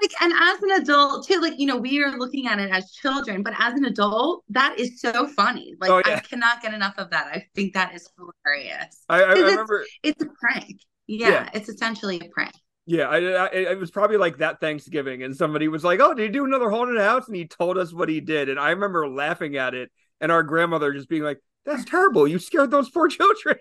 like 0.00 0.10
and 0.20 0.32
as 0.32 0.62
an 0.62 0.70
adult 0.82 1.26
too 1.26 1.40
like 1.40 1.58
you 1.58 1.66
know 1.66 1.76
we 1.76 2.02
are 2.02 2.16
looking 2.18 2.46
at 2.46 2.58
it 2.58 2.70
as 2.70 2.92
children 2.92 3.42
but 3.42 3.52
as 3.58 3.74
an 3.74 3.84
adult 3.84 4.44
that 4.48 4.78
is 4.78 5.00
so 5.00 5.26
funny 5.28 5.74
like 5.80 5.90
Oh, 5.90 6.00
yeah. 6.06 6.16
i 6.16 6.20
cannot 6.20 6.62
get 6.62 6.72
enough 6.74 6.94
of 6.98 7.10
that 7.10 7.26
i 7.26 7.44
think 7.54 7.74
that 7.74 7.94
is 7.94 8.08
hilarious 8.16 9.04
I, 9.08 9.22
I, 9.22 9.26
'Cause 9.26 9.38
it's- 9.38 9.50
remember. 9.50 9.84
it's 10.02 10.22
a 10.22 10.26
prank 10.40 10.80
yeah, 11.06 11.28
Yeah. 11.28 11.50
it's 11.54 11.68
essentially 11.68 12.20
a 12.24 12.28
prank 12.28 12.52
Yeah, 12.86 13.08
I, 13.08 13.16
I 13.18 13.46
it 13.72 13.78
was 13.78 13.90
probably 13.90 14.16
like 14.16 14.38
that 14.38 14.60
Thanksgiving, 14.60 15.22
and 15.24 15.36
somebody 15.36 15.66
was 15.68 15.82
like, 15.84 15.98
"Oh, 16.00 16.14
did 16.14 16.22
you 16.24 16.32
do 16.40 16.44
another 16.44 16.70
haunted 16.70 16.98
house?" 17.00 17.26
And 17.26 17.34
he 17.36 17.46
told 17.46 17.76
us 17.78 17.92
what 17.92 18.08
he 18.08 18.20
did, 18.20 18.48
and 18.48 18.58
I 18.60 18.70
remember 18.70 19.08
laughing 19.08 19.56
at 19.56 19.74
it, 19.74 19.90
and 20.20 20.30
our 20.32 20.42
grandmother 20.44 20.92
just 20.92 21.08
being 21.08 21.22
like, 21.24 21.38
"That's 21.66 21.84
terrible! 21.84 22.26
You 22.28 22.38
scared 22.38 22.70
those 22.70 22.88
poor 22.90 23.08
children." 23.18 23.56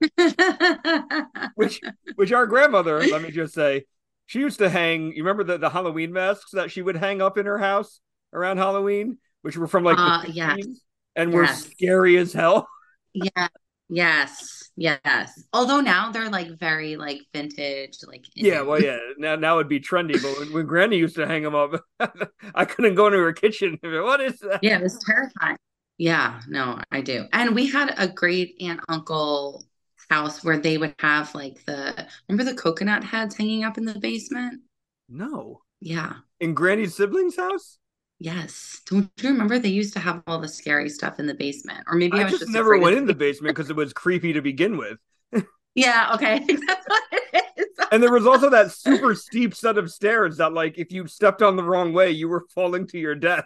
which, 1.54 1.80
which 2.16 2.32
our 2.32 2.46
grandmother, 2.46 3.00
let 3.00 3.22
me 3.22 3.30
just 3.30 3.54
say, 3.54 3.84
she 4.26 4.40
used 4.40 4.58
to 4.58 4.68
hang. 4.70 5.12
You 5.12 5.22
remember 5.24 5.44
the 5.44 5.58
the 5.58 5.70
Halloween 5.70 6.12
masks 6.12 6.50
that 6.52 6.70
she 6.70 6.82
would 6.82 6.96
hang 6.96 7.22
up 7.22 7.38
in 7.38 7.46
her 7.46 7.58
house 7.58 8.00
around 8.32 8.58
Halloween, 8.58 9.18
which 9.42 9.56
were 9.56 9.66
from 9.68 9.84
like 9.84 9.98
Uh, 9.98 10.22
the 10.22 10.32
yes. 10.32 10.56
50s 10.56 10.80
and 11.16 11.32
were 11.32 11.46
Yes. 11.46 11.64
scary 11.70 12.16
as 12.18 12.32
hell. 12.32 12.68
yeah 13.14 13.48
yes 13.88 14.70
yes 14.76 15.44
although 15.52 15.80
now 15.80 16.10
they're 16.10 16.28
like 16.28 16.48
very 16.58 16.96
like 16.96 17.20
vintage 17.32 17.98
like 18.06 18.24
Yeah, 18.38 18.62
well, 18.62 18.80
yeah. 18.80 18.98
Now, 19.16 19.36
now 19.36 19.58
it'd 19.58 19.68
be 19.68 19.80
trendy, 19.80 20.20
but 20.20 20.38
when, 20.38 20.52
when 20.52 20.66
Granny 20.66 20.98
used 20.98 21.16
to 21.16 21.26
hang 21.26 21.42
them 21.42 21.54
up, 21.54 21.82
I 22.54 22.64
couldn't 22.66 22.94
go 22.94 23.06
into 23.06 23.18
her 23.18 23.32
kitchen. 23.32 23.78
What 23.82 24.20
is 24.20 24.38
that? 24.40 24.62
yeah 24.62 24.76
it 24.78 24.82
was 24.82 24.98
terrifying 25.04 25.56
yeah 25.98 26.40
no 26.48 26.78
i 26.92 27.00
do 27.00 27.24
and 27.32 27.54
we 27.54 27.66
had 27.70 27.94
a 27.98 28.08
great 28.08 28.56
aunt 28.60 28.80
uncle 28.88 29.65
house 30.10 30.44
where 30.44 30.58
they 30.58 30.78
would 30.78 30.94
have 30.98 31.34
like 31.34 31.64
the 31.66 32.06
remember 32.28 32.50
the 32.50 32.56
coconut 32.56 33.04
heads 33.04 33.36
hanging 33.36 33.64
up 33.64 33.78
in 33.78 33.84
the 33.84 33.98
basement 33.98 34.62
No, 35.08 35.62
yeah 35.80 36.14
in 36.40 36.54
Granny's 36.54 36.94
siblings' 36.94 37.36
house. 37.36 37.78
Yes. 38.18 38.80
Don't 38.86 39.10
you 39.20 39.30
remember 39.30 39.58
they 39.58 39.68
used 39.68 39.92
to 39.94 40.00
have 40.00 40.22
all 40.26 40.38
the 40.38 40.48
scary 40.48 40.88
stuff 40.88 41.18
in 41.18 41.26
the 41.26 41.34
basement? 41.34 41.84
Or 41.86 41.96
maybe 41.96 42.18
I, 42.18 42.20
I 42.20 42.24
was 42.24 42.32
just 42.32 42.42
just 42.42 42.52
never 42.52 42.78
went 42.78 42.96
in 42.96 43.06
the 43.06 43.14
basement 43.26 43.54
because 43.54 43.70
it 43.70 43.76
was 43.76 43.92
creepy 43.92 44.32
to 44.32 44.42
begin 44.42 44.76
with. 44.76 44.98
Yeah, 45.74 46.12
okay. 46.14 46.38
That's 46.48 46.86
what 46.88 47.02
it 47.12 47.44
is. 47.58 47.66
And 47.92 48.02
there 48.02 48.10
was 48.10 48.26
also 48.26 48.48
that 48.48 48.72
super 48.72 49.14
steep 49.14 49.54
set 49.54 49.76
of 49.76 49.92
stairs 49.92 50.38
that, 50.38 50.54
like, 50.54 50.78
if 50.78 50.90
you 50.90 51.06
stepped 51.06 51.42
on 51.42 51.56
the 51.56 51.62
wrong 51.62 51.92
way, 51.92 52.12
you 52.12 52.30
were 52.30 52.46
falling 52.54 52.86
to 52.86 52.98
your 52.98 53.14
death. 53.14 53.44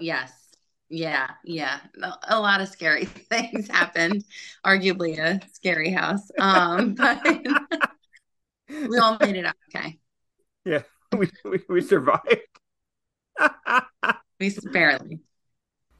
Yes. 0.00 0.32
Yeah, 0.88 1.30
yeah. 1.44 1.80
A- 2.28 2.40
lot 2.40 2.60
of 2.60 2.68
scary 2.68 3.04
things 3.30 3.68
happened. 3.68 4.24
Arguably 4.64 5.18
a 5.18 5.40
scary 5.52 5.90
house. 5.90 6.30
Um, 6.38 6.94
but 6.94 7.22
we 8.68 8.98
all 8.98 9.18
made 9.20 9.36
it 9.36 9.44
out 9.44 9.56
okay. 9.74 9.98
Yeah, 10.64 10.82
we, 11.16 11.30
we, 11.44 11.60
we 11.68 11.80
survived. 11.80 12.38
We 14.40 14.54
barely. 14.72 15.20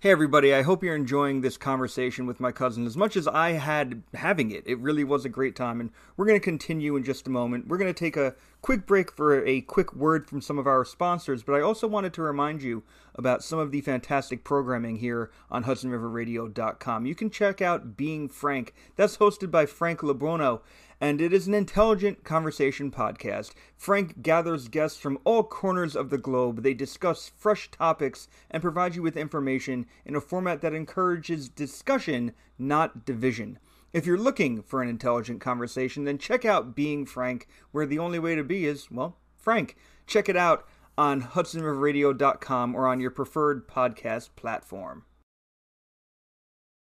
Hey, 0.01 0.13
everybody, 0.13 0.55
I 0.55 0.63
hope 0.63 0.85
you're 0.85 0.95
enjoying 0.95 1.41
this 1.41 1.57
conversation 1.57 2.25
with 2.25 2.39
my 2.39 2.53
cousin 2.53 2.87
as 2.87 2.97
much 2.97 3.17
as 3.17 3.27
I 3.27 3.53
had 3.53 4.05
having 4.15 4.53
it. 4.53 4.63
It 4.65 4.79
really 4.79 5.03
was 5.03 5.25
a 5.25 5.29
great 5.29 5.57
time, 5.57 5.81
and 5.81 5.91
we're 6.17 6.27
going 6.27 6.39
to 6.39 6.45
continue 6.45 6.95
in 6.95 7.03
just 7.03 7.27
a 7.27 7.31
moment. 7.31 7.67
We're 7.67 7.79
going 7.79 7.93
to 7.93 7.99
take 7.99 8.17
a 8.17 8.37
quick 8.63 8.87
break 8.87 9.11
for 9.11 9.45
a 9.45 9.61
quick 9.63 9.93
word 9.97 10.29
from 10.29 10.41
some 10.41 10.57
of 10.57 10.69
our 10.69 10.85
sponsors, 10.85 11.43
but 11.43 11.55
I 11.55 11.63
also 11.63 11.89
wanted 11.89 12.13
to 12.13 12.23
remind 12.23 12.63
you 12.63 12.85
about 13.19 13.43
some 13.43 13.59
of 13.59 13.73
the 13.73 13.81
fantastic 13.81 14.45
programming 14.45 14.97
here 14.97 15.31
on 15.51 15.65
HudsonRiverRadio.com. 15.65 17.05
You 17.05 17.15
can 17.17 17.29
check 17.29 17.61
out 17.61 17.97
Being 17.97 18.29
Frank, 18.29 18.73
that's 18.95 19.17
hosted 19.17 19.51
by 19.51 19.67
Frank 19.67 20.01
Lebrono, 20.01 20.61
and 21.01 21.21
it 21.21 21.33
is 21.33 21.49
an 21.49 21.55
intelligent 21.55 22.23
conversation 22.23 22.91
podcast. 22.91 23.53
Frank 23.77 24.23
gathers 24.23 24.69
guests 24.69 24.99
from 24.99 25.19
all 25.25 25.43
corners 25.43 25.97
of 25.97 26.11
the 26.11 26.19
globe. 26.19 26.63
They 26.63 26.75
discuss 26.75 27.31
fresh 27.37 27.71
topics 27.71 28.29
and 28.51 28.63
provide 28.63 28.95
you 28.95 29.03
with 29.03 29.17
information 29.17 29.87
in 30.05 30.15
a 30.15 30.21
format 30.21 30.61
that 30.63 30.75
encourages 30.75 31.49
discussion, 31.49 32.33
not 32.59 33.05
division. 33.05 33.59
If 33.93 34.07
you're 34.07 34.19
looking 34.19 34.63
for 34.63 34.83
an 34.83 34.89
intelligent 34.89 35.41
conversation, 35.41 36.05
then 36.05 36.19
check 36.19 36.45
out 36.45 36.77
Being 36.77 37.05
Frank, 37.05 37.49
where 37.73 37.87
the 37.87 37.99
only 37.99 38.19
way 38.19 38.35
to 38.35 38.45
be 38.45 38.65
is, 38.65 38.91
well, 38.91 39.17
Frank. 39.37 39.77
Check 40.07 40.29
it 40.29 40.37
out 40.37 40.67
on 40.99 41.23
HudsonRiverRadio.com 41.23 42.75
or 42.75 42.87
on 42.87 43.01
your 43.01 43.11
preferred 43.11 43.67
podcast 43.69 44.31
platform. 44.37 45.05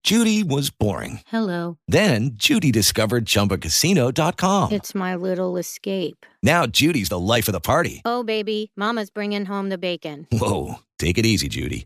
Judy 0.03 0.43
was 0.43 0.69
boring. 0.69 1.19
Hello. 1.27 1.77
Then 1.87 2.31
Judy 2.33 2.71
discovered 2.71 3.25
ChumbaCasino.com. 3.25 4.71
It's 4.71 4.95
my 4.95 5.15
little 5.15 5.57
escape. 5.57 6.25
Now 6.41 6.65
Judy's 6.65 7.09
the 7.09 7.19
life 7.19 7.47
of 7.47 7.51
the 7.51 7.59
party. 7.59 8.01
Oh, 8.05 8.23
baby, 8.23 8.71
Mama's 8.75 9.11
bringing 9.11 9.45
home 9.45 9.69
the 9.69 9.77
bacon. 9.77 10.25
Whoa, 10.31 10.75
take 10.97 11.17
it 11.17 11.25
easy, 11.25 11.47
Judy. 11.47 11.85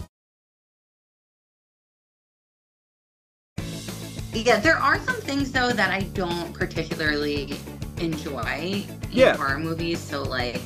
Yeah, 4.43 4.59
there 4.59 4.77
are 4.77 4.99
some 4.99 5.15
things 5.15 5.51
though 5.51 5.71
that 5.71 5.91
I 5.91 6.01
don't 6.13 6.53
particularly 6.53 7.55
enjoy 7.97 8.83
in 8.85 8.97
Yeah. 9.11 9.35
horror 9.37 9.59
movies. 9.59 9.99
So 9.99 10.23
like 10.23 10.61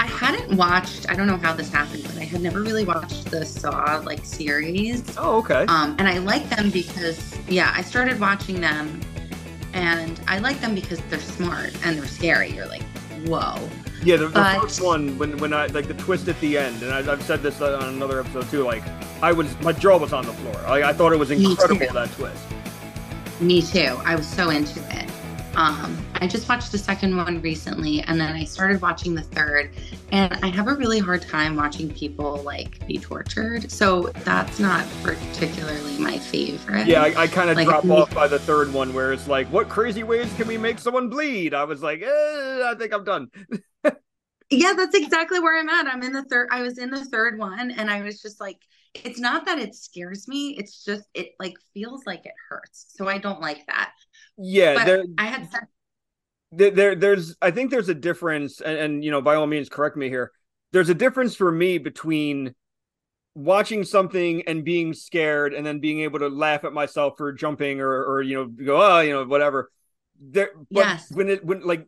I 0.00 0.06
hadn't 0.06 0.56
watched, 0.56 1.10
I 1.10 1.14
don't 1.14 1.26
know 1.26 1.36
how 1.36 1.52
this 1.52 1.70
happened, 1.70 2.04
but 2.04 2.16
I 2.16 2.24
had 2.24 2.40
never 2.40 2.62
really 2.62 2.84
watched 2.84 3.30
the 3.30 3.44
Saw 3.44 4.00
like 4.04 4.24
series. 4.24 5.02
Oh, 5.18 5.38
okay. 5.38 5.64
Um, 5.68 5.96
and 5.98 6.08
I 6.08 6.18
like 6.18 6.48
them 6.50 6.70
because, 6.70 7.36
yeah, 7.48 7.72
I 7.74 7.82
started 7.82 8.18
watching 8.20 8.60
them 8.60 9.00
and 9.74 10.20
I 10.28 10.38
like 10.38 10.60
them 10.60 10.74
because 10.74 11.00
they're 11.10 11.18
smart 11.20 11.72
and 11.84 11.98
they're 11.98 12.06
scary. 12.06 12.50
You're 12.50 12.66
like, 12.66 12.82
whoa. 13.26 13.68
Yeah, 14.02 14.16
the, 14.16 14.28
the 14.28 14.34
But- 14.34 14.60
first 14.62 14.80
one 14.80 15.18
when 15.18 15.36
when 15.38 15.52
I 15.52 15.66
like 15.66 15.88
the 15.88 15.94
twist 15.94 16.28
at 16.28 16.40
the 16.40 16.56
end, 16.56 16.82
and 16.84 16.92
I, 16.92 17.12
I've 17.12 17.22
said 17.22 17.42
this 17.42 17.60
on 17.60 17.82
another 17.94 18.20
episode 18.20 18.48
too. 18.48 18.62
Like 18.64 18.84
I 19.20 19.32
was, 19.32 19.48
my 19.60 19.72
jaw 19.72 19.98
was 19.98 20.12
on 20.12 20.24
the 20.24 20.32
floor. 20.34 20.54
Like 20.68 20.84
I 20.84 20.92
thought 20.92 21.12
it 21.12 21.18
was 21.18 21.32
incredible 21.32 21.92
that 21.92 22.12
twist. 22.12 22.40
Me 23.40 23.62
too. 23.62 24.00
I 24.04 24.16
was 24.16 24.28
so 24.28 24.50
into 24.50 24.80
it. 24.96 25.10
Um, 25.54 26.06
I 26.14 26.26
just 26.28 26.48
watched 26.48 26.70
the 26.72 26.78
second 26.78 27.16
one 27.16 27.40
recently 27.40 28.00
and 28.02 28.20
then 28.20 28.34
I 28.34 28.44
started 28.44 28.80
watching 28.80 29.14
the 29.14 29.22
third. 29.22 29.74
And 30.10 30.38
I 30.42 30.48
have 30.48 30.68
a 30.68 30.74
really 30.74 30.98
hard 30.98 31.22
time 31.22 31.56
watching 31.56 31.92
people 31.92 32.42
like 32.42 32.84
be 32.86 32.98
tortured. 32.98 33.70
So 33.70 34.10
that's 34.24 34.58
not 34.58 34.86
particularly 35.02 35.98
my 35.98 36.18
favorite. 36.18 36.86
Yeah, 36.86 37.02
I, 37.02 37.22
I 37.22 37.28
kind 37.28 37.50
of 37.50 37.56
Like, 37.56 37.64
drop 37.64 37.90
off 37.90 38.14
by 38.14 38.28
the 38.28 38.38
third 38.38 38.72
one 38.72 38.92
where 38.92 39.12
it's 39.12 39.26
like, 39.26 39.50
what 39.50 39.68
crazy 39.68 40.02
ways 40.04 40.32
can 40.34 40.46
we 40.46 40.56
make 40.58 40.78
someone 40.78 41.08
bleed? 41.08 41.54
I 41.54 41.64
was 41.64 41.82
like, 41.82 42.02
eh, 42.02 42.06
I 42.64 42.74
think 42.78 42.92
I'm 42.92 43.04
done. 43.04 43.30
Yeah, 44.50 44.72
that's 44.74 44.94
exactly 44.96 45.40
where 45.40 45.58
I'm 45.58 45.68
at. 45.68 45.86
I'm 45.86 46.02
in 46.02 46.12
the 46.12 46.24
third. 46.24 46.48
I 46.50 46.62
was 46.62 46.78
in 46.78 46.90
the 46.90 47.04
third 47.04 47.38
one, 47.38 47.70
and 47.70 47.90
I 47.90 48.02
was 48.02 48.22
just 48.22 48.40
like, 48.40 48.56
it's 48.94 49.20
not 49.20 49.46
that 49.46 49.58
it 49.58 49.74
scares 49.74 50.28
me. 50.28 50.56
It's 50.58 50.84
just 50.84 51.04
it 51.14 51.30
like 51.38 51.54
feels 51.74 52.04
like 52.06 52.24
it 52.26 52.34
hurts. 52.48 52.86
So 52.90 53.08
I 53.08 53.18
don't 53.18 53.40
like 53.40 53.66
that. 53.66 53.92
Yeah, 54.36 54.74
But 54.74 54.86
there, 54.86 55.04
I 55.18 55.26
had 55.26 55.50
said 55.50 55.62
there, 56.52 56.70
there 56.70 56.94
there's 56.94 57.36
I 57.42 57.50
think 57.50 57.70
there's 57.70 57.88
a 57.88 57.94
difference, 57.94 58.60
and, 58.60 58.78
and 58.78 59.04
you 59.04 59.10
know, 59.10 59.20
by 59.20 59.34
all 59.34 59.46
means, 59.46 59.68
correct 59.68 59.96
me 59.96 60.08
here. 60.08 60.32
There's 60.72 60.88
a 60.88 60.94
difference 60.94 61.34
for 61.34 61.50
me 61.50 61.78
between 61.78 62.54
watching 63.34 63.84
something 63.84 64.42
and 64.46 64.64
being 64.64 64.94
scared, 64.94 65.54
and 65.54 65.66
then 65.66 65.80
being 65.80 66.00
able 66.00 66.18
to 66.20 66.28
laugh 66.28 66.64
at 66.64 66.72
myself 66.72 67.14
for 67.16 67.32
jumping 67.32 67.80
or 67.80 68.04
or 68.04 68.22
you 68.22 68.34
know 68.36 68.46
go 68.46 68.80
oh 68.80 69.00
you 69.00 69.12
know 69.12 69.24
whatever. 69.24 69.70
There, 70.20 70.50
but 70.70 70.88
Yes. 70.88 71.10
when 71.10 71.28
it 71.28 71.44
when 71.44 71.60
like 71.60 71.86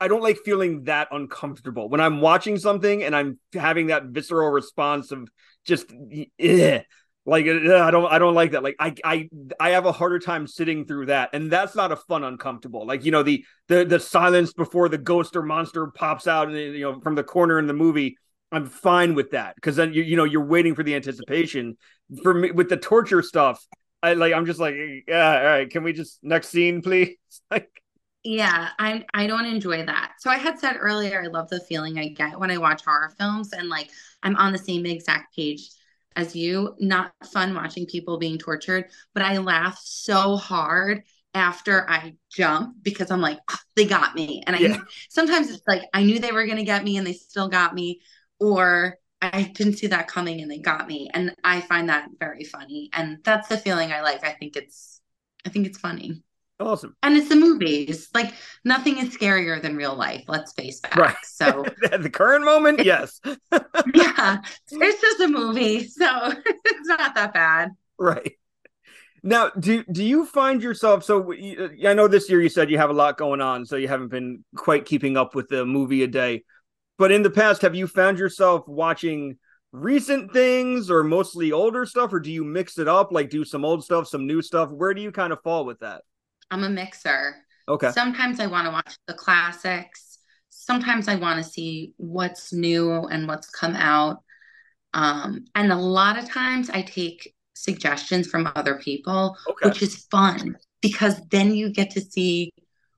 I 0.00 0.08
don't 0.08 0.22
like 0.22 0.38
feeling 0.44 0.84
that 0.84 1.08
uncomfortable 1.12 1.88
when 1.88 2.00
I'm 2.00 2.20
watching 2.20 2.58
something 2.58 3.04
and 3.04 3.14
I'm 3.14 3.38
having 3.52 3.86
that 3.88 4.06
visceral 4.06 4.50
response 4.50 5.12
of 5.12 5.28
just 5.64 5.92
eh, 6.38 6.80
like 7.24 7.46
eh, 7.46 7.78
I 7.80 7.90
don't 7.90 8.12
I 8.12 8.18
don't 8.18 8.34
like 8.34 8.52
that. 8.52 8.62
Like 8.62 8.76
I 8.78 8.94
I 9.04 9.28
I 9.60 9.70
have 9.70 9.86
a 9.86 9.92
harder 9.92 10.18
time 10.18 10.46
sitting 10.46 10.84
through 10.86 11.06
that, 11.06 11.30
and 11.32 11.50
that's 11.50 11.74
not 11.74 11.92
a 11.92 11.96
fun 11.96 12.24
uncomfortable. 12.24 12.86
Like 12.86 13.04
you 13.04 13.12
know 13.12 13.22
the 13.22 13.44
the 13.68 13.84
the 13.84 14.00
silence 14.00 14.52
before 14.52 14.88
the 14.88 14.98
ghost 14.98 15.36
or 15.36 15.42
monster 15.42 15.86
pops 15.88 16.26
out 16.26 16.48
and 16.48 16.56
you 16.56 16.80
know 16.80 17.00
from 17.00 17.14
the 17.14 17.24
corner 17.24 17.58
in 17.58 17.66
the 17.66 17.74
movie. 17.74 18.16
I'm 18.50 18.66
fine 18.66 19.14
with 19.14 19.30
that 19.30 19.54
because 19.54 19.76
then 19.76 19.94
you 19.94 20.02
you 20.02 20.16
know 20.16 20.24
you're 20.24 20.44
waiting 20.44 20.74
for 20.74 20.82
the 20.82 20.94
anticipation. 20.94 21.76
For 22.22 22.34
me 22.34 22.50
with 22.50 22.68
the 22.68 22.76
torture 22.76 23.22
stuff, 23.22 23.64
I 24.02 24.14
like 24.14 24.34
I'm 24.34 24.44
just 24.46 24.60
like 24.60 24.74
yeah 25.08 25.38
all 25.38 25.44
right. 25.44 25.70
Can 25.70 25.84
we 25.84 25.92
just 25.92 26.18
next 26.22 26.48
scene 26.48 26.82
please? 26.82 27.16
Like 27.50 27.81
Yeah, 28.24 28.68
I 28.78 29.04
I 29.14 29.26
don't 29.26 29.46
enjoy 29.46 29.84
that. 29.84 30.14
So 30.20 30.30
I 30.30 30.36
had 30.38 30.58
said 30.58 30.76
earlier, 30.78 31.22
I 31.22 31.26
love 31.26 31.48
the 31.50 31.60
feeling 31.60 31.98
I 31.98 32.08
get 32.08 32.38
when 32.38 32.50
I 32.52 32.58
watch 32.58 32.84
horror 32.84 33.12
films, 33.18 33.52
and 33.52 33.68
like 33.68 33.90
I'm 34.22 34.36
on 34.36 34.52
the 34.52 34.58
same 34.58 34.86
exact 34.86 35.34
page 35.34 35.68
as 36.14 36.36
you. 36.36 36.76
Not 36.78 37.12
fun 37.32 37.52
watching 37.54 37.84
people 37.86 38.18
being 38.18 38.38
tortured, 38.38 38.90
but 39.12 39.24
I 39.24 39.38
laugh 39.38 39.80
so 39.82 40.36
hard 40.36 41.02
after 41.34 41.88
I 41.90 42.14
jump 42.30 42.76
because 42.82 43.10
I'm 43.10 43.20
like, 43.20 43.38
"Ah, 43.50 43.60
they 43.74 43.86
got 43.86 44.14
me. 44.14 44.42
And 44.46 44.54
I 44.54 44.60
Yeah. 44.60 44.78
sometimes 45.10 45.50
it's 45.50 45.66
like 45.66 45.82
I 45.92 46.04
knew 46.04 46.20
they 46.20 46.32
were 46.32 46.46
gonna 46.46 46.62
get 46.64 46.84
me 46.84 46.96
and 46.98 47.06
they 47.06 47.14
still 47.14 47.48
got 47.48 47.74
me, 47.74 48.00
or 48.38 48.98
I 49.20 49.42
didn't 49.44 49.78
see 49.78 49.88
that 49.88 50.06
coming 50.08 50.40
and 50.40 50.50
they 50.50 50.58
got 50.58 50.86
me. 50.86 51.10
And 51.12 51.34
I 51.42 51.60
find 51.62 51.88
that 51.88 52.08
very 52.20 52.44
funny. 52.44 52.88
And 52.92 53.18
that's 53.24 53.48
the 53.48 53.58
feeling 53.58 53.90
I 53.92 54.02
like. 54.02 54.22
I 54.24 54.32
think 54.32 54.56
it's 54.56 55.00
I 55.44 55.48
think 55.48 55.66
it's 55.66 55.78
funny. 55.78 56.22
Awesome. 56.62 56.96
And 57.02 57.16
it's 57.16 57.28
the 57.28 57.36
movies. 57.36 58.08
Like 58.14 58.32
nothing 58.64 58.98
is 58.98 59.16
scarier 59.16 59.60
than 59.60 59.76
real 59.76 59.94
life. 59.94 60.24
Let's 60.28 60.52
face 60.52 60.80
facts. 60.80 60.96
Right. 60.96 61.16
So 61.24 61.64
At 61.90 62.02
the 62.02 62.10
current 62.10 62.44
moment, 62.44 62.80
yes. 62.84 63.20
yeah, 63.24 64.38
it's 64.70 65.00
just 65.00 65.20
a 65.20 65.28
movie, 65.28 65.86
so 65.88 66.32
it's 66.44 66.88
not 66.88 67.14
that 67.14 67.34
bad. 67.34 67.70
Right. 67.98 68.32
Now, 69.22 69.50
do 69.50 69.84
do 69.84 70.02
you 70.02 70.26
find 70.26 70.62
yourself? 70.62 71.04
So 71.04 71.32
I 71.32 71.94
know 71.94 72.08
this 72.08 72.28
year 72.28 72.40
you 72.40 72.48
said 72.48 72.70
you 72.70 72.78
have 72.78 72.90
a 72.90 72.94
lot 72.94 73.16
going 73.16 73.40
on, 73.40 73.64
so 73.66 73.76
you 73.76 73.86
haven't 73.86 74.08
been 74.08 74.44
quite 74.56 74.84
keeping 74.84 75.16
up 75.16 75.34
with 75.34 75.48
the 75.48 75.64
movie 75.64 76.02
a 76.02 76.08
day. 76.08 76.42
But 76.98 77.12
in 77.12 77.22
the 77.22 77.30
past, 77.30 77.62
have 77.62 77.74
you 77.74 77.86
found 77.86 78.18
yourself 78.18 78.66
watching 78.66 79.38
recent 79.70 80.32
things 80.32 80.90
or 80.90 81.02
mostly 81.02 81.52
older 81.52 81.86
stuff, 81.86 82.12
or 82.12 82.20
do 82.20 82.32
you 82.32 82.44
mix 82.44 82.78
it 82.78 82.88
up? 82.88 83.12
Like 83.12 83.30
do 83.30 83.44
some 83.44 83.64
old 83.64 83.84
stuff, 83.84 84.08
some 84.08 84.26
new 84.26 84.42
stuff? 84.42 84.70
Where 84.70 84.92
do 84.92 85.00
you 85.00 85.12
kind 85.12 85.32
of 85.32 85.40
fall 85.42 85.64
with 85.64 85.78
that? 85.80 86.02
I'm 86.52 86.62
a 86.64 86.70
mixer. 86.70 87.36
Okay. 87.68 87.90
Sometimes 87.90 88.38
I 88.38 88.46
want 88.46 88.66
to 88.66 88.70
watch 88.72 88.94
the 89.06 89.14
classics. 89.14 90.18
Sometimes 90.50 91.08
I 91.08 91.16
want 91.16 91.42
to 91.42 91.50
see 91.50 91.94
what's 91.96 92.52
new 92.52 93.06
and 93.06 93.26
what's 93.26 93.48
come 93.50 93.74
out. 93.74 94.18
Um, 94.94 95.46
and 95.54 95.72
a 95.72 95.76
lot 95.76 96.18
of 96.18 96.28
times 96.28 96.70
I 96.70 96.82
take 96.82 97.34
suggestions 97.54 98.26
from 98.28 98.52
other 98.54 98.76
people, 98.76 99.36
Okay. 99.48 99.68
which 99.68 99.82
is 99.82 100.06
fun 100.10 100.56
because 100.82 101.20
then 101.30 101.54
you 101.54 101.70
get 101.70 101.90
to 101.92 102.00
see 102.00 102.52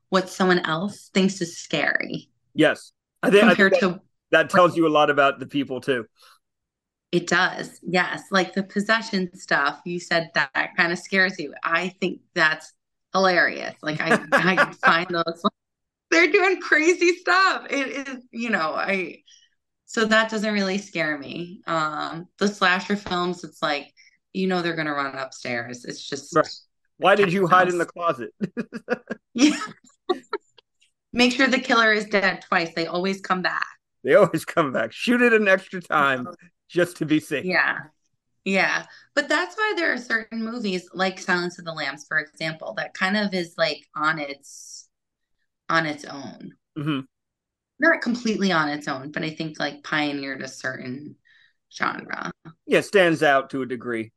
what 0.08 0.28
someone 0.28 0.60
else 0.60 1.10
thinks 1.14 1.40
is 1.40 1.56
scary 1.58 2.28
Yes, 2.54 2.92
I 3.22 3.30
think, 3.30 3.44
I 3.44 3.54
think 3.54 3.56
compared 3.56 3.72
that, 3.74 3.80
to 3.80 4.00
that 4.30 4.50
tells 4.50 4.76
you 4.76 4.86
a 4.86 4.90
lot 4.90 5.10
about 5.10 5.38
the 5.40 5.46
people 5.46 5.80
too. 5.80 6.06
It 7.12 7.26
does. 7.28 7.78
Yes. 7.82 8.24
Like 8.30 8.54
the 8.54 8.62
possession 8.64 9.34
stuff, 9.36 9.80
you 9.84 10.00
said 10.00 10.30
that, 10.34 10.70
kind 10.76 10.92
of 10.92 10.98
scares 10.98 11.38
you. 11.38 11.54
I 11.62 11.88
think 12.00 12.20
that's 12.34 12.72
hilarious. 13.14 13.74
Like 13.82 14.00
I, 14.00 14.18
I 14.32 14.72
find 14.84 15.06
those 15.08 15.42
they're 16.10 16.30
doing 16.30 16.60
crazy 16.60 17.16
stuff. 17.16 17.66
It 17.70 18.08
is, 18.08 18.24
you 18.30 18.50
know, 18.50 18.74
I 18.74 19.22
so 19.86 20.04
that 20.04 20.30
doesn't 20.30 20.52
really 20.52 20.78
scare 20.78 21.18
me. 21.18 21.62
Um 21.66 22.26
the 22.38 22.48
slasher 22.48 22.96
films, 22.96 23.44
it's 23.44 23.62
like, 23.62 23.92
you 24.32 24.46
know 24.46 24.60
they're 24.60 24.76
gonna 24.76 24.94
run 24.94 25.16
upstairs. 25.16 25.84
It's 25.84 26.06
just 26.08 26.34
Right. 26.34 26.48
Why 26.98 27.14
did 27.14 27.32
you 27.32 27.46
hide 27.46 27.68
in 27.68 27.78
the 27.78 27.86
closet? 27.86 28.30
yeah. 29.34 29.58
Make 31.12 31.32
sure 31.32 31.46
the 31.46 31.58
killer 31.58 31.92
is 31.92 32.06
dead 32.06 32.42
twice. 32.42 32.72
They 32.74 32.86
always 32.86 33.20
come 33.20 33.42
back. 33.42 33.66
They 34.02 34.14
always 34.14 34.44
come 34.44 34.72
back. 34.72 34.92
Shoot 34.92 35.22
it 35.22 35.32
an 35.32 35.48
extra 35.48 35.80
time 35.80 36.28
just 36.68 36.98
to 36.98 37.06
be 37.06 37.20
safe. 37.20 37.44
Yeah. 37.44 37.78
Yeah. 38.44 38.86
But 39.14 39.28
that's 39.28 39.56
why 39.56 39.72
there 39.76 39.92
are 39.92 39.98
certain 39.98 40.44
movies 40.44 40.88
like 40.92 41.18
Silence 41.18 41.58
of 41.58 41.64
the 41.64 41.72
Lambs, 41.72 42.06
for 42.06 42.18
example, 42.18 42.74
that 42.74 42.94
kind 42.94 43.16
of 43.16 43.32
is 43.32 43.54
like 43.56 43.86
on 43.94 44.18
its 44.18 44.88
on 45.68 45.86
its 45.86 46.04
own. 46.04 46.54
hmm 46.76 47.00
Not 47.78 48.02
completely 48.02 48.52
on 48.52 48.68
its 48.68 48.88
own, 48.88 49.10
but 49.12 49.22
I 49.24 49.30
think 49.30 49.58
like 49.58 49.82
pioneered 49.82 50.42
a 50.42 50.48
certain 50.48 51.16
genre. 51.76 52.32
Yeah, 52.66 52.80
stands 52.80 53.22
out 53.22 53.50
to 53.50 53.62
a 53.62 53.66
degree. 53.66 54.12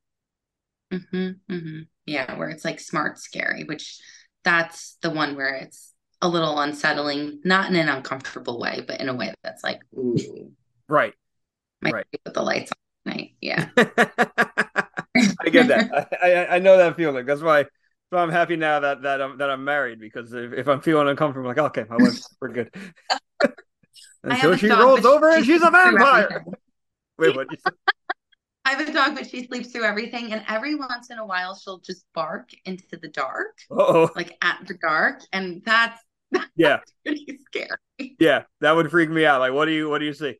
hmm 0.91 1.31
hmm 1.49 1.79
Yeah, 2.05 2.37
where 2.37 2.49
it's 2.49 2.65
like 2.65 2.79
smart 2.79 3.19
scary, 3.19 3.63
which 3.63 3.99
that's 4.43 4.97
the 5.01 5.09
one 5.09 5.35
where 5.35 5.55
it's 5.55 5.93
a 6.21 6.29
little 6.29 6.59
unsettling, 6.59 7.41
not 7.43 7.69
in 7.69 7.75
an 7.75 7.89
uncomfortable 7.89 8.59
way, 8.59 8.83
but 8.87 8.99
in 9.01 9.09
a 9.09 9.13
way 9.13 9.33
that's 9.43 9.63
like, 9.63 9.81
ooh, 9.97 10.51
Right. 10.87 11.13
Right. 11.81 12.05
with 12.25 12.33
the 12.33 12.41
lights 12.41 12.71
on 12.71 12.77
tonight. 13.07 13.31
Yeah. 13.41 13.69
I 13.77 15.49
get 15.49 15.67
that. 15.69 15.89
I, 16.21 16.33
I 16.33 16.55
I 16.55 16.59
know 16.59 16.77
that 16.77 16.95
feeling. 16.95 17.25
That's 17.25 17.41
why. 17.41 17.65
So 18.11 18.17
I'm 18.17 18.29
happy 18.29 18.55
now 18.55 18.79
that 18.79 19.01
that 19.01 19.21
I'm 19.21 19.37
that 19.39 19.49
I'm 19.49 19.63
married 19.63 19.99
because 19.99 20.33
if, 20.33 20.53
if 20.53 20.67
I'm 20.67 20.81
feeling 20.81 21.07
uncomfortable, 21.07 21.49
I'm 21.49 21.55
like 21.55 21.65
okay, 21.71 21.85
my 21.89 21.97
wife, 21.97 22.19
we're 22.41 22.49
good. 22.49 22.71
Until 24.23 24.55
she 24.57 24.67
dog, 24.67 24.79
rolls 24.79 25.05
over 25.05 25.29
and 25.29 25.45
she's 25.45 25.61
a 25.63 25.71
vampire. 25.71 26.45
Wait, 27.17 27.35
what? 27.35 27.47
I 28.65 28.71
have 28.71 28.87
a 28.87 28.91
dog, 28.91 29.15
but 29.15 29.29
she 29.29 29.47
sleeps 29.47 29.71
through 29.71 29.85
everything. 29.85 30.33
And 30.33 30.43
every 30.47 30.75
once 30.75 31.09
in 31.09 31.17
a 31.19 31.25
while, 31.25 31.55
she'll 31.55 31.79
just 31.79 32.05
bark 32.13 32.49
into 32.65 32.97
the 32.97 33.07
dark, 33.07 33.57
Uh-oh. 33.71 34.09
like 34.15 34.37
at 34.41 34.59
the 34.67 34.73
dark. 34.75 35.21
And 35.31 35.63
that's 35.65 36.01
Yeah, 36.55 36.79
pretty 37.05 37.39
scary. 37.45 38.17
yeah, 38.19 38.43
that 38.59 38.73
would 38.75 38.91
freak 38.91 39.09
me 39.09 39.25
out. 39.25 39.39
Like, 39.39 39.53
what 39.53 39.65
do 39.65 39.71
you 39.71 39.89
what 39.89 39.99
do 39.99 40.05
you 40.05 40.13
see? 40.13 40.37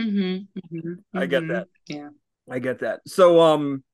Mm-hmm, 0.00 1.18
I 1.18 1.26
get 1.26 1.48
that. 1.48 1.66
Yeah. 1.86 2.08
I 2.50 2.58
get 2.58 2.80
that. 2.80 3.00
So, 3.06 3.40
um, 3.40 3.84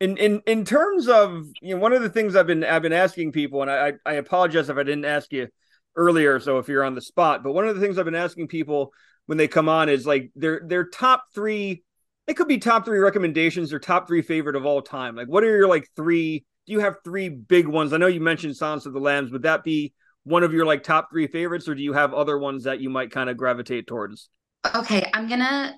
in 0.00 0.16
in 0.16 0.42
in 0.46 0.64
terms 0.64 1.08
of 1.08 1.46
you 1.60 1.74
know, 1.74 1.80
one 1.80 1.92
of 1.92 2.02
the 2.02 2.10
things 2.10 2.36
I've 2.36 2.46
been 2.46 2.64
I've 2.64 2.82
been 2.82 2.92
asking 2.92 3.32
people, 3.32 3.62
and 3.62 3.70
I 3.70 3.94
I 4.04 4.14
apologize 4.14 4.68
if 4.68 4.76
I 4.76 4.82
didn't 4.82 5.06
ask 5.06 5.32
you 5.32 5.48
earlier. 5.96 6.38
So 6.38 6.58
if 6.58 6.68
you're 6.68 6.84
on 6.84 6.94
the 6.94 7.00
spot, 7.00 7.42
but 7.42 7.52
one 7.52 7.66
of 7.66 7.74
the 7.74 7.80
things 7.80 7.98
I've 7.98 8.04
been 8.04 8.14
asking 8.14 8.48
people 8.48 8.92
when 9.26 9.38
they 9.38 9.48
come 9.48 9.68
on 9.68 9.88
is 9.88 10.06
like 10.06 10.30
their 10.36 10.62
their 10.64 10.84
top 10.84 11.24
three. 11.34 11.82
It 12.26 12.34
could 12.34 12.48
be 12.48 12.58
top 12.58 12.84
three 12.84 12.98
recommendations 12.98 13.72
or 13.72 13.78
top 13.78 14.08
three 14.08 14.20
favorite 14.20 14.56
of 14.56 14.66
all 14.66 14.82
time. 14.82 15.14
Like, 15.14 15.28
what 15.28 15.44
are 15.44 15.56
your 15.56 15.68
like 15.68 15.88
three? 15.94 16.44
Do 16.66 16.72
you 16.72 16.80
have 16.80 16.96
three 17.04 17.28
big 17.28 17.68
ones? 17.68 17.92
I 17.92 17.98
know 17.98 18.08
you 18.08 18.20
mentioned 18.20 18.56
Silence 18.56 18.84
of 18.84 18.92
the 18.92 18.98
Lambs. 18.98 19.30
Would 19.30 19.42
that 19.42 19.62
be 19.62 19.94
one 20.24 20.42
of 20.42 20.52
your 20.52 20.66
like 20.66 20.82
top 20.82 21.08
three 21.08 21.28
favorites, 21.28 21.68
or 21.68 21.76
do 21.76 21.82
you 21.82 21.92
have 21.92 22.12
other 22.12 22.36
ones 22.36 22.64
that 22.64 22.80
you 22.80 22.90
might 22.90 23.12
kind 23.12 23.30
of 23.30 23.36
gravitate 23.36 23.86
towards? 23.86 24.28
Okay. 24.74 25.10
I'm 25.14 25.28
to, 25.28 25.74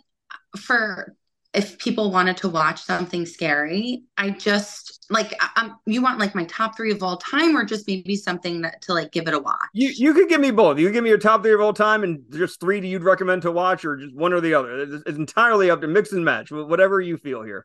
for 0.56 1.14
if 1.54 1.78
people 1.78 2.10
wanted 2.10 2.36
to 2.38 2.48
watch 2.48 2.82
something 2.82 3.24
scary, 3.24 4.02
I 4.16 4.30
just 4.30 5.06
like, 5.10 5.32
I'm, 5.56 5.76
you 5.86 6.02
want 6.02 6.18
like 6.18 6.34
my 6.34 6.44
top 6.44 6.76
three 6.76 6.92
of 6.92 7.02
all 7.02 7.16
time 7.16 7.56
or 7.56 7.64
just 7.64 7.86
maybe 7.88 8.16
something 8.16 8.60
that 8.60 8.82
to 8.82 8.92
like 8.92 9.12
give 9.12 9.26
it 9.26 9.34
a 9.34 9.38
watch? 9.38 9.56
You 9.72 9.88
you 9.96 10.12
could 10.12 10.28
give 10.28 10.40
me 10.40 10.50
both. 10.50 10.78
You 10.78 10.86
could 10.86 10.92
give 10.92 11.04
me 11.04 11.10
your 11.10 11.18
top 11.18 11.42
three 11.42 11.54
of 11.54 11.60
all 11.60 11.72
time, 11.72 12.04
and 12.04 12.22
just 12.30 12.60
three 12.60 12.80
that 12.80 12.86
you'd 12.86 13.02
recommend 13.02 13.42
to 13.42 13.52
watch, 13.52 13.84
or 13.84 13.96
just 13.96 14.14
one 14.14 14.34
or 14.34 14.40
the 14.40 14.54
other. 14.54 14.78
It's, 14.80 15.02
it's 15.06 15.18
entirely 15.18 15.70
up 15.70 15.80
to 15.80 15.88
mix 15.88 16.12
and 16.12 16.24
match, 16.24 16.50
whatever 16.50 17.00
you 17.00 17.16
feel 17.16 17.42
here. 17.42 17.64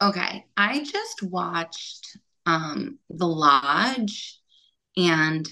Okay, 0.00 0.44
I 0.56 0.84
just 0.84 1.22
watched 1.24 2.18
um 2.46 2.98
The 3.10 3.26
Lodge 3.26 4.38
and 4.96 5.46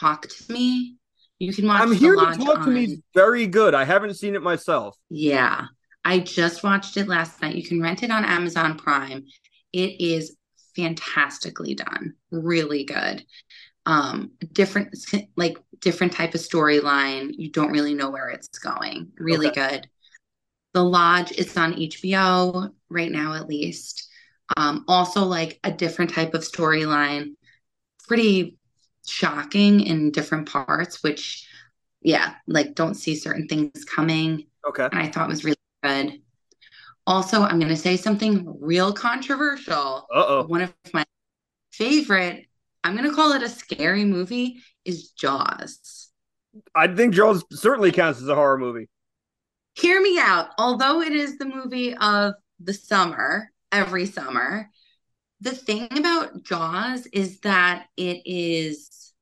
Talk 0.00 0.26
to 0.26 0.52
Me. 0.52 0.96
You 1.42 1.52
can 1.52 1.66
watch 1.66 1.82
I'm 1.82 1.90
here 1.90 2.14
to 2.14 2.36
talk 2.36 2.62
to 2.62 2.70
me. 2.70 3.02
Very 3.14 3.48
good. 3.48 3.74
I 3.74 3.82
haven't 3.82 4.14
seen 4.14 4.36
it 4.36 4.42
myself. 4.44 4.96
Yeah, 5.10 5.66
I 6.04 6.20
just 6.20 6.62
watched 6.62 6.96
it 6.96 7.08
last 7.08 7.42
night. 7.42 7.56
You 7.56 7.64
can 7.64 7.82
rent 7.82 8.04
it 8.04 8.12
on 8.12 8.24
Amazon 8.24 8.78
Prime. 8.78 9.24
It 9.72 10.00
is 10.00 10.36
fantastically 10.76 11.74
done. 11.74 12.14
Really 12.30 12.84
good. 12.84 13.24
Um, 13.86 14.30
different 14.52 14.96
like 15.34 15.58
different 15.80 16.12
type 16.12 16.36
of 16.36 16.40
storyline. 16.40 17.32
You 17.36 17.50
don't 17.50 17.72
really 17.72 17.94
know 17.94 18.10
where 18.10 18.28
it's 18.28 18.60
going. 18.60 19.10
Really 19.18 19.48
Okay. 19.48 19.68
good. 19.68 19.88
The 20.74 20.84
Lodge 20.84 21.32
is 21.32 21.56
on 21.56 21.72
HBO 21.74 22.70
right 22.88 23.10
now, 23.10 23.34
at 23.34 23.48
least. 23.48 24.08
Um, 24.56 24.84
also, 24.86 25.24
like 25.24 25.58
a 25.64 25.72
different 25.72 26.14
type 26.14 26.34
of 26.34 26.42
storyline, 26.42 27.34
pretty 28.06 28.58
shocking 29.06 29.80
in 29.80 30.10
different 30.10 30.48
parts, 30.48 31.02
which, 31.02 31.48
yeah, 32.00 32.34
like 32.46 32.74
don't 32.74 32.94
see 32.94 33.14
certain 33.16 33.48
things 33.48 33.84
coming. 33.84 34.46
Okay. 34.66 34.84
And 34.84 34.98
I 34.98 35.08
thought 35.08 35.28
was 35.28 35.44
really 35.44 35.56
good. 35.82 36.20
Also, 37.06 37.42
I'm 37.42 37.58
going 37.58 37.68
to 37.68 37.76
say 37.76 37.96
something 37.96 38.56
real 38.60 38.92
controversial. 38.92 40.06
Oh. 40.12 40.44
One 40.46 40.62
of 40.62 40.72
my 40.94 41.04
favorite, 41.72 42.46
I'm 42.84 42.96
going 42.96 43.08
to 43.08 43.14
call 43.14 43.32
it 43.32 43.42
a 43.42 43.48
scary 43.48 44.04
movie, 44.04 44.62
is 44.84 45.10
Jaws. 45.10 46.10
I 46.74 46.86
think 46.86 47.14
Jaws 47.14 47.44
certainly 47.50 47.92
counts 47.92 48.20
as 48.20 48.28
a 48.28 48.34
horror 48.34 48.58
movie. 48.58 48.88
Hear 49.74 50.00
me 50.00 50.18
out. 50.18 50.50
Although 50.58 51.00
it 51.00 51.12
is 51.12 51.38
the 51.38 51.46
movie 51.46 51.94
of 51.96 52.34
the 52.60 52.74
summer, 52.74 53.50
every 53.72 54.06
summer, 54.06 54.68
the 55.42 55.50
thing 55.50 55.88
about 55.98 56.44
Jaws 56.44 57.06
is 57.12 57.40
that 57.40 57.86
it 57.96 58.22
is 58.24 59.12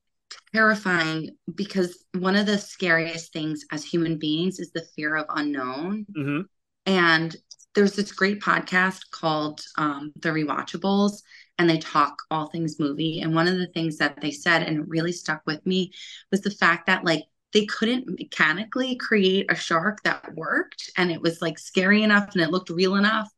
terrifying 0.55 1.31
because 1.55 2.05
one 2.19 2.37
of 2.37 2.45
the 2.45 2.59
scariest 2.59 3.33
things 3.33 3.65
as 3.73 3.85
human 3.85 4.19
beings 4.19 4.59
is 4.59 4.71
the 4.71 4.85
fear 4.95 5.17
of 5.17 5.27
unknown. 5.31 6.05
Mm-hmm. 6.15 6.41
And 6.85 7.37
there's 7.75 7.95
this 7.95 8.13
great 8.13 8.41
podcast 8.41 9.11
called 9.13 9.63
um, 9.79 10.13
The 10.17 10.29
Rewatchables, 10.29 11.23
and 11.59 11.71
they 11.71 11.79
talk 11.79 12.17
all 12.31 12.49
things 12.49 12.79
movie. 12.79 13.21
And 13.21 13.35
one 13.35 13.49
of 13.49 13.57
the 13.57 13.69
things 13.69 13.97
that 13.99 14.21
they 14.21 14.31
said, 14.31 14.63
and 14.63 14.81
it 14.81 14.89
really 14.89 15.13
stuck 15.13 15.41
with 15.47 15.65
me, 15.65 15.93
was 16.31 16.43
the 16.43 16.51
fact 16.51 16.87
that 16.87 17.05
like 17.05 17.25
they 17.55 17.65
couldn't 17.65 18.09
mechanically 18.09 18.97
create 18.97 19.51
a 19.51 19.55
shark 19.55 20.03
that 20.03 20.35
worked, 20.35 20.91
and 20.99 21.11
it 21.11 21.23
was 21.23 21.41
like 21.41 21.59
scary 21.59 22.03
enough 22.03 22.29
and 22.35 22.43
it 22.43 22.51
looked 22.51 22.71
real 22.71 22.97
enough. 22.97 23.31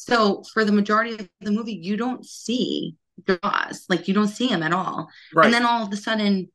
So 0.00 0.42
for 0.54 0.64
the 0.64 0.72
majority 0.72 1.12
of 1.12 1.28
the 1.42 1.50
movie, 1.50 1.74
you 1.74 1.98
don't 1.98 2.24
see 2.24 2.96
Jaws, 3.26 3.84
like 3.90 4.08
you 4.08 4.14
don't 4.14 4.28
see 4.28 4.46
him 4.46 4.62
at 4.62 4.72
all. 4.72 5.08
Right. 5.34 5.44
And 5.44 5.52
then 5.52 5.66
all 5.66 5.84
of 5.84 5.92
a 5.92 5.96
sudden, 5.96 6.50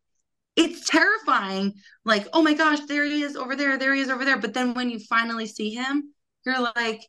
it's 0.55 0.89
terrifying. 0.89 1.73
Like, 2.05 2.27
oh 2.33 2.41
my 2.41 2.55
gosh, 2.55 2.79
there 2.87 3.05
he 3.05 3.21
is 3.21 3.35
over 3.35 3.55
there, 3.55 3.77
there 3.77 3.93
he 3.93 4.01
is 4.01 4.09
over 4.09 4.25
there. 4.25 4.39
But 4.39 4.55
then 4.55 4.73
when 4.73 4.89
you 4.89 4.97
finally 4.97 5.45
see 5.45 5.69
him, 5.69 6.11
you're 6.43 6.59
like, 6.75 7.01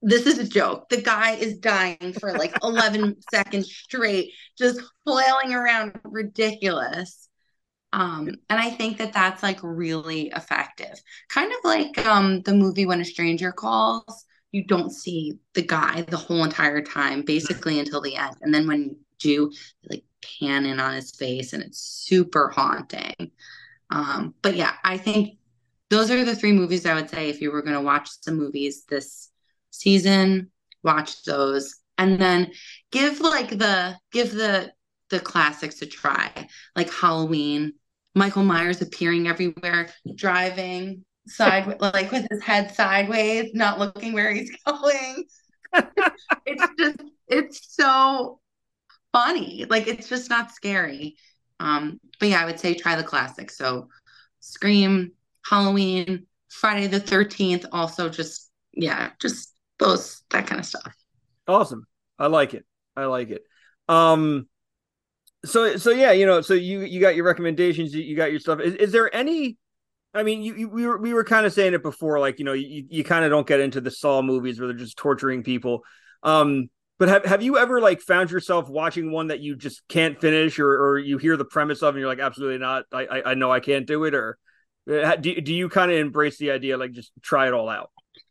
this 0.00 0.26
is 0.26 0.38
a 0.38 0.48
joke. 0.48 0.88
The 0.88 1.00
guy 1.00 1.36
is 1.36 1.58
dying 1.58 2.12
for 2.18 2.36
like 2.36 2.56
11 2.64 3.18
seconds 3.32 3.72
straight, 3.72 4.32
just 4.58 4.80
flailing 5.04 5.54
around, 5.54 5.92
ridiculous. 6.02 7.28
Um, 7.92 8.30
and 8.50 8.58
I 8.58 8.70
think 8.70 8.98
that 8.98 9.12
that's 9.12 9.44
like 9.44 9.60
really 9.62 10.32
effective. 10.34 11.00
Kind 11.28 11.52
of 11.52 11.58
like 11.62 12.04
um, 12.04 12.42
the 12.42 12.54
movie 12.54 12.84
When 12.84 13.00
a 13.00 13.04
Stranger 13.04 13.52
Calls. 13.52 14.24
You 14.52 14.64
don't 14.64 14.90
see 14.90 15.38
the 15.54 15.62
guy 15.62 16.02
the 16.02 16.16
whole 16.16 16.44
entire 16.44 16.82
time, 16.82 17.22
basically 17.22 17.78
until 17.78 18.00
the 18.00 18.16
end. 18.16 18.36
And 18.42 18.54
then 18.54 18.66
when 18.66 18.82
you 18.82 18.96
do, 19.18 19.52
like 19.90 20.04
pan 20.22 20.66
in 20.66 20.78
on 20.78 20.94
his 20.94 21.10
face, 21.10 21.52
and 21.52 21.62
it's 21.62 21.80
super 21.80 22.48
haunting. 22.48 23.32
Um, 23.90 24.34
but 24.42 24.56
yeah, 24.56 24.74
I 24.84 24.98
think 24.98 25.38
those 25.90 26.10
are 26.10 26.24
the 26.24 26.36
three 26.36 26.52
movies 26.52 26.86
I 26.86 26.94
would 26.94 27.10
say 27.10 27.28
if 27.28 27.40
you 27.40 27.50
were 27.50 27.62
going 27.62 27.74
to 27.74 27.80
watch 27.80 28.08
some 28.22 28.36
movies 28.36 28.84
this 28.84 29.30
season, 29.70 30.50
watch 30.82 31.24
those, 31.24 31.76
and 31.98 32.20
then 32.20 32.52
give 32.90 33.20
like 33.20 33.58
the 33.58 33.96
give 34.12 34.32
the 34.32 34.72
the 35.10 35.20
classics 35.20 35.82
a 35.82 35.86
try, 35.86 36.48
like 36.76 36.92
Halloween. 36.92 37.74
Michael 38.14 38.44
Myers 38.44 38.82
appearing 38.82 39.26
everywhere, 39.26 39.88
driving 40.14 41.04
sideways, 41.26 41.80
like 41.80 42.10
with 42.10 42.26
his 42.30 42.42
head 42.42 42.74
sideways, 42.74 43.52
not 43.54 43.78
looking 43.78 44.12
where 44.12 44.32
he's 44.32 44.50
going. 44.66 45.24
it's 46.46 46.66
just, 46.78 46.96
it's 47.28 47.74
so 47.74 48.40
funny. 49.12 49.64
Like 49.68 49.86
it's 49.86 50.08
just 50.08 50.30
not 50.30 50.52
scary. 50.52 51.16
Um, 51.60 52.00
but 52.18 52.28
yeah, 52.28 52.42
I 52.42 52.44
would 52.44 52.60
say 52.60 52.74
try 52.74 52.96
the 52.96 53.04
classics. 53.04 53.56
So 53.56 53.88
Scream, 54.40 55.12
Halloween, 55.48 56.26
Friday 56.48 56.86
the 56.86 57.00
13th, 57.00 57.66
also 57.72 58.08
just, 58.08 58.50
yeah, 58.72 59.10
just 59.20 59.54
those, 59.78 60.22
that 60.30 60.46
kind 60.46 60.60
of 60.60 60.66
stuff. 60.66 60.94
Awesome. 61.46 61.86
I 62.18 62.26
like 62.26 62.54
it. 62.54 62.64
I 62.96 63.04
like 63.04 63.30
it. 63.30 63.42
Um, 63.88 64.48
so 65.44 65.76
so 65.76 65.90
yeah, 65.90 66.12
you 66.12 66.26
know, 66.26 66.40
so 66.40 66.54
you 66.54 66.80
you 66.80 67.00
got 67.00 67.16
your 67.16 67.24
recommendations, 67.24 67.94
you, 67.94 68.02
you 68.02 68.16
got 68.16 68.30
your 68.30 68.40
stuff. 68.40 68.60
Is, 68.60 68.74
is 68.74 68.92
there 68.92 69.14
any? 69.14 69.58
I 70.14 70.22
mean, 70.22 70.42
you, 70.42 70.54
you 70.54 70.68
we 70.68 70.86
were 70.86 70.98
we 70.98 71.14
were 71.14 71.24
kind 71.24 71.46
of 71.46 71.52
saying 71.52 71.74
it 71.74 71.82
before, 71.82 72.18
like 72.20 72.38
you 72.38 72.44
know, 72.44 72.52
you, 72.52 72.84
you 72.88 73.04
kind 73.04 73.24
of 73.24 73.30
don't 73.30 73.46
get 73.46 73.60
into 73.60 73.80
the 73.80 73.90
Saw 73.90 74.22
movies 74.22 74.58
where 74.58 74.68
they're 74.68 74.76
just 74.76 74.96
torturing 74.96 75.42
people. 75.42 75.82
Um, 76.22 76.68
but 76.98 77.08
have 77.08 77.24
have 77.24 77.42
you 77.42 77.58
ever 77.58 77.80
like 77.80 78.00
found 78.00 78.30
yourself 78.30 78.68
watching 78.68 79.10
one 79.10 79.28
that 79.28 79.40
you 79.40 79.56
just 79.56 79.82
can't 79.88 80.20
finish, 80.20 80.58
or 80.58 80.68
or 80.70 80.98
you 80.98 81.18
hear 81.18 81.36
the 81.36 81.44
premise 81.44 81.82
of 81.82 81.94
and 81.94 82.00
you're 82.00 82.08
like, 82.08 82.18
absolutely 82.20 82.58
not. 82.58 82.84
I 82.92 83.06
I, 83.06 83.30
I 83.30 83.34
know 83.34 83.50
I 83.50 83.60
can't 83.60 83.86
do 83.86 84.04
it, 84.04 84.14
or 84.14 84.38
uh, 84.90 85.16
do 85.16 85.40
do 85.40 85.54
you 85.54 85.68
kind 85.68 85.90
of 85.90 85.96
embrace 85.98 86.38
the 86.38 86.50
idea 86.50 86.76
like 86.76 86.92
just 86.92 87.12
try 87.22 87.46
it 87.46 87.54
all 87.54 87.68
out? 87.68 87.90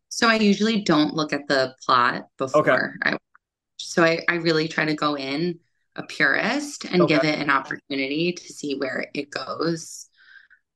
So 0.10 0.28
I 0.28 0.36
usually 0.36 0.82
don't 0.82 1.14
look 1.16 1.34
at 1.34 1.48
the 1.48 1.76
plot 1.86 2.28
before 2.38 2.96
I 3.04 3.18
so 3.78 4.04
I, 4.04 4.20
I 4.30 4.36
really 4.36 4.68
try 4.68 4.86
to 4.86 4.96
go 4.96 5.18
in 5.18 5.60
a 5.96 6.04
purist 6.04 6.86
and 6.86 7.02
Okay. 7.04 7.16
give 7.16 7.26
it 7.26 7.40
an 7.40 7.50
opportunity 7.50 8.34
to 8.34 8.54
see 8.54 8.76
where 8.76 9.08
it 9.14 9.32
goes. 9.32 10.08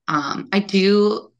Um, 0.08 0.50
I 0.52 0.60
do 0.60 1.32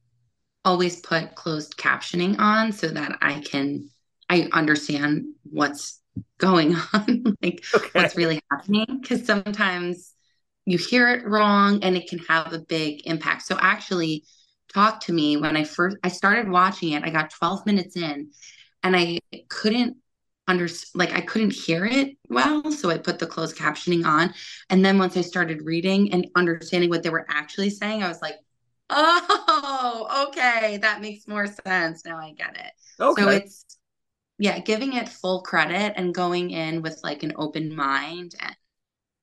always 0.63 0.99
put 0.99 1.36
closed 1.36 1.78
captioning 1.78 2.39
on 2.39 2.71
so 2.71 2.88
that 2.88 3.17
I 3.21 3.39
can 3.41 3.89
I 4.30 4.49
understand 4.51 5.25
what's 5.43 6.01
going 6.39 6.75
on, 6.93 7.38
like 7.41 7.63
what's 7.91 8.15
really 8.15 8.41
happening. 8.51 8.99
Because 9.01 9.25
sometimes 9.25 10.13
you 10.65 10.78
hear 10.78 11.10
it 11.10 11.25
wrong 11.25 11.84
and 11.84 11.95
it 11.95 12.10
can 12.10 12.19
have 12.19 12.54
a 12.54 12.60
big 12.60 13.06
impact. 13.06 13.43
So 13.43 13.58
actually 13.60 14.23
talk 14.73 15.01
to 15.01 15.13
me 15.13 15.38
when 15.38 15.56
I 15.56 15.63
first 15.63 15.97
I 16.04 16.10
started 16.10 16.49
watching 16.49 16.93
it. 16.93 17.04
I 17.04 17.10
got 17.10 17.30
12 17.30 17.65
minutes 17.65 17.95
in 17.95 18.32
and 18.84 18.95
I 18.95 19.19
couldn't 19.49 19.97
under 20.47 20.67
like 20.93 21.12
I 21.12 21.21
couldn't 21.21 21.54
hear 21.54 21.86
it 21.86 22.17
well, 22.30 22.71
so 22.71 22.89
I 22.89 22.97
put 22.97 23.19
the 23.19 23.28
closed 23.28 23.58
captioning 23.58 24.06
on. 24.06 24.34
And 24.69 24.84
then 24.84 24.97
once 24.97 25.17
I 25.17 25.21
started 25.21 25.63
reading 25.63 26.12
and 26.13 26.28
understanding 26.36 26.89
what 26.89 27.04
they 27.04 27.10
were 27.10 27.25
actually 27.30 27.69
saying, 27.69 28.04
I 28.04 28.08
was 28.08 28.21
like, 28.21 28.36
"Oh, 28.89 30.28
okay, 30.30 30.78
that 30.78 31.02
makes 31.02 31.28
more 31.28 31.48
sense. 31.48 32.06
Now 32.06 32.17
I 32.17 32.34
get 32.34 32.56
it." 32.58 32.71
Okay. 33.00 33.21
So 33.21 33.30
it's 33.30 33.65
yeah, 34.39 34.60
giving 34.60 34.93
it 34.93 35.10
full 35.10 35.41
credit 35.43 35.93
and 35.98 36.13
going 36.13 36.52
in 36.52 36.82
with 36.82 37.00
like 37.04 37.24
an 37.24 37.34
open 37.38 37.76
mind. 37.76 38.36
And 38.39 38.56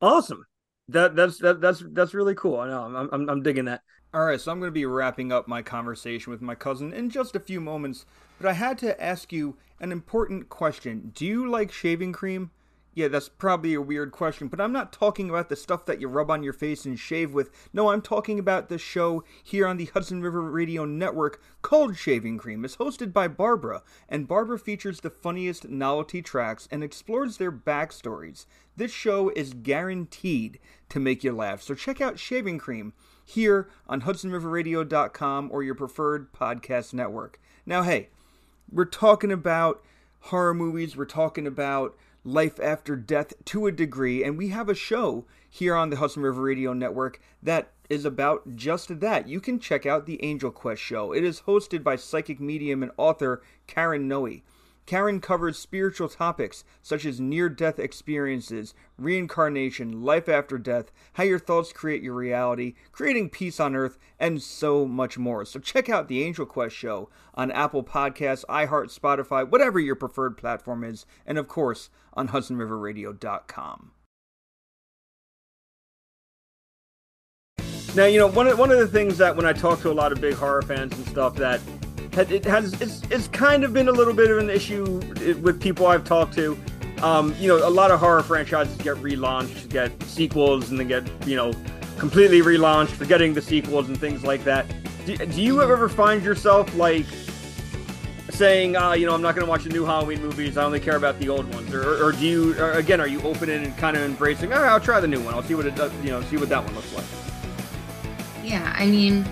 Awesome. 0.00 0.44
That 0.88 1.16
that's 1.16 1.38
that, 1.38 1.60
that's 1.60 1.82
that's 1.92 2.14
really 2.14 2.34
cool. 2.34 2.58
I 2.58 2.68
know. 2.68 2.82
I'm 2.82 3.08
I'm, 3.12 3.28
I'm 3.30 3.42
digging 3.42 3.64
that. 3.66 3.82
All 4.12 4.26
right, 4.26 4.40
so 4.40 4.52
I'm 4.52 4.58
going 4.58 4.68
to 4.68 4.72
be 4.72 4.84
wrapping 4.84 5.32
up 5.32 5.48
my 5.48 5.62
conversation 5.62 6.30
with 6.30 6.42
my 6.42 6.54
cousin 6.54 6.92
in 6.92 7.08
just 7.08 7.34
a 7.34 7.40
few 7.40 7.60
moments, 7.62 8.04
but 8.38 8.46
I 8.46 8.52
had 8.52 8.76
to 8.78 9.02
ask 9.02 9.32
you 9.32 9.56
an 9.80 9.90
important 9.90 10.50
question. 10.50 11.12
Do 11.14 11.24
you 11.24 11.48
like 11.48 11.72
shaving 11.72 12.12
cream? 12.12 12.50
Yeah, 12.94 13.08
that's 13.08 13.30
probably 13.30 13.72
a 13.72 13.80
weird 13.80 14.12
question, 14.12 14.48
but 14.48 14.60
I'm 14.60 14.72
not 14.72 14.92
talking 14.92 15.30
about 15.30 15.48
the 15.48 15.56
stuff 15.56 15.86
that 15.86 15.98
you 15.98 16.08
rub 16.08 16.30
on 16.30 16.42
your 16.42 16.52
face 16.52 16.84
and 16.84 16.98
shave 16.98 17.32
with. 17.32 17.50
No, 17.72 17.90
I'm 17.90 18.02
talking 18.02 18.38
about 18.38 18.68
the 18.68 18.76
show 18.76 19.24
here 19.42 19.66
on 19.66 19.78
the 19.78 19.86
Hudson 19.86 20.20
River 20.20 20.42
Radio 20.42 20.84
Network 20.84 21.40
called 21.62 21.96
Shaving 21.96 22.36
Cream. 22.36 22.66
It's 22.66 22.76
hosted 22.76 23.10
by 23.10 23.28
Barbara, 23.28 23.82
and 24.10 24.28
Barbara 24.28 24.58
features 24.58 25.00
the 25.00 25.08
funniest 25.08 25.70
novelty 25.70 26.20
tracks 26.20 26.68
and 26.70 26.84
explores 26.84 27.38
their 27.38 27.50
backstories. 27.50 28.44
This 28.76 28.92
show 28.92 29.30
is 29.30 29.54
guaranteed 29.54 30.58
to 30.90 31.00
make 31.00 31.24
you 31.24 31.32
laugh, 31.32 31.62
so 31.62 31.74
check 31.74 32.02
out 32.02 32.18
Shaving 32.18 32.58
Cream 32.58 32.92
here 33.24 33.70
on 33.88 34.02
HudsonRiverRadio.com 34.02 35.48
or 35.50 35.62
your 35.62 35.74
preferred 35.74 36.30
podcast 36.34 36.92
network. 36.92 37.40
Now, 37.64 37.84
hey, 37.84 38.10
we're 38.70 38.84
talking 38.84 39.32
about 39.32 39.82
horror 40.20 40.52
movies, 40.52 40.94
we're 40.94 41.06
talking 41.06 41.46
about 41.46 41.96
life 42.24 42.60
after 42.60 42.96
death 42.96 43.32
to 43.46 43.66
a 43.66 43.72
degree, 43.72 44.22
and 44.22 44.38
we 44.38 44.48
have 44.48 44.68
a 44.68 44.74
show 44.74 45.24
here 45.48 45.74
on 45.74 45.90
the 45.90 45.96
Hudson 45.96 46.22
River 46.22 46.42
Radio 46.42 46.72
Network 46.72 47.20
that 47.42 47.72
is 47.90 48.04
about 48.04 48.56
just 48.56 49.00
that. 49.00 49.28
You 49.28 49.40
can 49.40 49.58
check 49.58 49.84
out 49.84 50.06
the 50.06 50.22
Angel 50.24 50.50
Quest 50.50 50.80
show. 50.80 51.12
It 51.12 51.24
is 51.24 51.42
hosted 51.42 51.82
by 51.82 51.96
psychic 51.96 52.40
medium 52.40 52.82
and 52.82 52.92
author 52.96 53.42
Karen 53.66 54.08
Noe. 54.08 54.40
Karen 54.84 55.20
covers 55.20 55.58
spiritual 55.58 56.08
topics 56.08 56.64
such 56.82 57.04
as 57.04 57.20
near 57.20 57.48
death 57.48 57.78
experiences, 57.78 58.74
reincarnation, 58.98 60.02
life 60.02 60.28
after 60.28 60.58
death, 60.58 60.90
how 61.14 61.24
your 61.24 61.38
thoughts 61.38 61.72
create 61.72 62.02
your 62.02 62.14
reality, 62.14 62.74
creating 62.90 63.30
peace 63.30 63.60
on 63.60 63.76
earth, 63.76 63.98
and 64.18 64.42
so 64.42 64.86
much 64.86 65.18
more. 65.18 65.44
So 65.44 65.60
check 65.60 65.88
out 65.88 66.08
the 66.08 66.22
Angel 66.22 66.46
Quest 66.46 66.74
show 66.74 67.08
on 67.34 67.50
Apple 67.52 67.84
Podcasts, 67.84 68.44
iHeart, 68.48 68.96
Spotify, 68.96 69.48
whatever 69.48 69.78
your 69.78 69.96
preferred 69.96 70.36
platform 70.36 70.84
is, 70.84 71.06
and 71.26 71.38
of 71.38 71.48
course 71.48 71.88
on 72.14 72.28
HudsonRiverRadio.com. 72.28 73.92
Now, 77.94 78.06
you 78.06 78.18
know, 78.18 78.26
one 78.26 78.46
of, 78.48 78.58
one 78.58 78.70
of 78.70 78.78
the 78.78 78.88
things 78.88 79.18
that 79.18 79.36
when 79.36 79.44
I 79.44 79.52
talk 79.52 79.82
to 79.82 79.90
a 79.90 79.92
lot 79.92 80.12
of 80.12 80.20
big 80.20 80.34
horror 80.34 80.62
fans 80.62 80.94
and 80.96 81.06
stuff 81.06 81.36
that 81.36 81.60
it 82.16 82.44
has 82.44 82.80
it's, 82.80 83.02
it's 83.10 83.28
kind 83.28 83.64
of 83.64 83.72
been 83.72 83.88
a 83.88 83.92
little 83.92 84.14
bit 84.14 84.30
of 84.30 84.38
an 84.38 84.50
issue 84.50 84.84
with 85.40 85.60
people 85.60 85.86
I've 85.86 86.04
talked 86.04 86.34
to. 86.34 86.58
Um, 87.02 87.34
you 87.38 87.48
know, 87.48 87.66
a 87.66 87.70
lot 87.70 87.90
of 87.90 87.98
horror 87.98 88.22
franchises 88.22 88.76
get 88.76 88.96
relaunched, 88.98 89.68
get 89.70 90.00
sequels, 90.04 90.70
and 90.70 90.78
then 90.78 90.88
get 90.88 91.04
you 91.26 91.36
know 91.36 91.52
completely 91.98 92.40
relaunched, 92.40 92.90
forgetting 92.90 93.34
the 93.34 93.42
sequels 93.42 93.88
and 93.88 93.98
things 93.98 94.22
like 94.22 94.44
that. 94.44 94.66
Do, 95.06 95.16
do 95.16 95.42
you 95.42 95.62
ever 95.62 95.88
find 95.88 96.22
yourself 96.22 96.74
like 96.76 97.06
saying, 98.30 98.76
uh, 98.76 98.92
you 98.92 99.06
know, 99.06 99.14
I'm 99.14 99.22
not 99.22 99.34
going 99.34 99.44
to 99.44 99.50
watch 99.50 99.64
the 99.64 99.70
new 99.70 99.84
Halloween 99.84 100.22
movies. 100.22 100.56
I 100.56 100.64
only 100.64 100.80
care 100.80 100.96
about 100.96 101.18
the 101.18 101.28
old 101.28 101.52
ones, 101.54 101.72
or, 101.74 102.04
or 102.04 102.12
do 102.12 102.26
you, 102.26 102.58
or 102.58 102.72
again, 102.72 103.00
are 103.00 103.06
you 103.06 103.20
open 103.22 103.50
and 103.50 103.76
kind 103.76 103.96
of 103.96 104.02
embracing? 104.02 104.52
Oh, 104.52 104.56
I'll 104.56 104.80
try 104.80 105.00
the 105.00 105.08
new 105.08 105.20
one. 105.20 105.34
I'll 105.34 105.42
see 105.42 105.54
what 105.54 105.66
it 105.66 105.74
does. 105.74 105.92
You 106.02 106.10
know, 106.10 106.22
see 106.22 106.36
what 106.36 106.48
that 106.48 106.64
one 106.64 106.74
looks 106.74 106.92
like. 106.94 107.04
Yeah, 108.42 108.72
I 108.76 108.86
mean, 108.86 109.24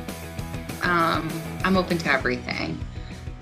um, 0.83 1.29
I'm 1.71 1.77
open 1.77 1.99
to 1.99 2.11
everything. 2.11 2.77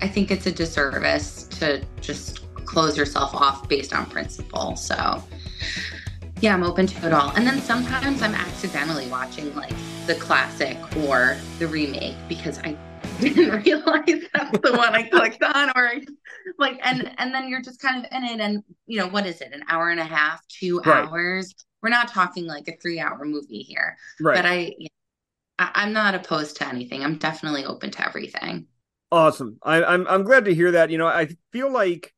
I 0.01 0.07
think 0.07 0.29
it's 0.29 0.45
a 0.45 0.51
disservice 0.51 1.45
to 1.59 1.83
just 1.99 2.45
close 2.63 2.95
yourself 2.95 3.33
off 3.33 3.67
based 3.67 3.91
on 3.91 4.05
principle. 4.05 4.75
So, 4.75 5.23
yeah, 6.39 6.53
I'm 6.53 6.61
open 6.61 6.85
to 6.85 7.07
it 7.07 7.11
all. 7.11 7.31
And 7.31 7.47
then 7.47 7.59
sometimes 7.59 8.21
I'm 8.21 8.35
accidentally 8.35 9.07
watching 9.07 9.55
like 9.55 9.73
the 10.05 10.13
classic 10.13 10.77
or 10.97 11.37
the 11.57 11.65
remake 11.65 12.13
because 12.27 12.59
I 12.59 12.77
didn't 13.19 13.65
realize 13.65 14.21
that's 14.35 14.59
the 14.59 14.73
one 14.77 14.93
I 14.93 15.09
clicked 15.09 15.43
on 15.43 15.71
or 15.75 15.93
like 16.59 16.79
and 16.83 17.11
and 17.17 17.33
then 17.33 17.49
you're 17.49 17.63
just 17.63 17.81
kind 17.81 18.05
of 18.05 18.11
in 18.11 18.23
it 18.25 18.39
and 18.39 18.63
you 18.85 18.99
know 18.99 19.07
what 19.07 19.25
is 19.25 19.41
it 19.41 19.53
an 19.53 19.63
hour 19.69 19.89
and 19.89 19.99
a 19.99 20.03
half 20.05 20.45
two 20.49 20.81
Right. 20.85 21.07
hours 21.07 21.53
we're 21.81 21.89
not 21.89 22.07
talking 22.09 22.45
like 22.45 22.67
a 22.67 22.77
three 22.81 22.99
hour 22.99 23.25
movie 23.25 23.63
here 23.63 23.97
Right. 24.21 24.35
but 24.35 24.45
I, 24.45 24.75
I 25.59 25.71
I'm 25.75 25.93
not 25.93 26.15
opposed 26.15 26.57
to 26.57 26.67
anything 26.67 27.03
I'm 27.03 27.17
definitely 27.19 27.65
open 27.65 27.91
to 27.91 28.07
everything 28.07 28.67
Awesome. 29.11 29.57
I, 29.63 29.83
I'm 29.83 30.07
I'm 30.07 30.23
glad 30.23 30.45
to 30.45 30.53
hear 30.53 30.71
that. 30.73 30.91
You 30.91 30.99
know, 30.99 31.07
I 31.07 31.29
feel 31.51 31.71
like 31.71 32.13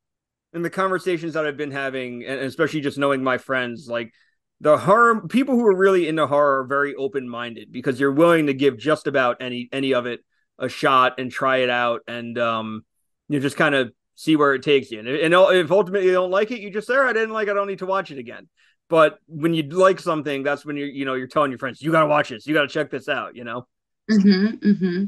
in 0.54 0.62
the 0.62 0.70
conversations 0.70 1.34
that 1.34 1.46
I've 1.46 1.56
been 1.56 1.72
having, 1.72 2.26
and 2.26 2.42
especially 2.42 2.82
just 2.82 2.98
knowing 2.98 3.24
my 3.24 3.38
friends, 3.38 3.88
like 3.88 4.12
the 4.60 4.78
horror 4.78 5.28
people 5.28 5.56
who 5.56 5.66
are 5.66 5.76
really 5.76 6.08
into 6.10 6.28
horror 6.28 6.62
are 6.62 6.68
very 6.68 6.94
open 6.96 7.30
minded 7.30 7.72
because 7.72 7.98
you're 8.00 8.12
willing 8.12 8.48
to 8.48 8.54
give 8.54 8.78
just 8.78 9.08
about 9.08 9.38
any 9.42 9.70
any 9.72 9.94
of 9.94 10.06
it 10.06 10.20
a 10.60 10.68
shot 10.68 11.18
and 11.18 11.32
try 11.32 11.58
it 11.58 11.70
out, 11.70 12.02
and 12.08 12.38
um, 12.38 12.84
you 13.30 13.40
just 13.40 13.56
kind 13.56 13.74
of 13.74 13.94
see 14.16 14.36
where 14.36 14.54
it 14.54 14.62
takes 14.62 14.92
you. 14.92 15.00
And, 15.00 15.08
and 15.08 15.34
if 15.34 15.72
ultimately 15.72 16.08
you 16.08 16.14
don't 16.14 16.30
like 16.30 16.52
it, 16.52 16.60
you 16.60 16.72
just 16.72 16.88
say, 16.88 16.96
"All 16.96 17.04
right, 17.04 17.12
I 17.12 17.14
didn't 17.14 17.34
like. 17.34 17.48
it, 17.48 17.52
I 17.52 17.54
don't 17.54 17.68
need 17.68 17.80
to 17.80 17.86
watch 17.86 18.12
it 18.12 18.18
again." 18.18 18.50
But 18.92 19.20
when 19.28 19.54
you 19.56 19.64
like 19.64 20.00
something, 20.00 20.44
that's 20.44 20.66
when 20.66 20.78
you're 20.78 20.88
you 20.90 21.06
know 21.06 21.16
you're 21.16 21.28
telling 21.28 21.50
your 21.52 21.58
friends, 21.58 21.82
"You 21.82 21.92
got 21.92 22.02
to 22.02 22.08
watch 22.08 22.30
this. 22.30 22.46
You 22.46 22.54
got 22.54 22.64
to 22.64 22.68
check 22.68 22.92
this 22.92 23.10
out." 23.10 23.36
You 23.36 23.46
know. 23.46 23.66
hmm 24.10 24.48
hmm 24.62 25.06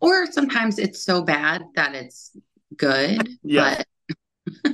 or 0.00 0.26
sometimes 0.32 0.78
it's 0.78 1.02
so 1.04 1.22
bad 1.22 1.62
that 1.76 1.94
it's 1.94 2.36
good 2.76 3.28
Yeah. 3.44 3.76
but 3.76 3.86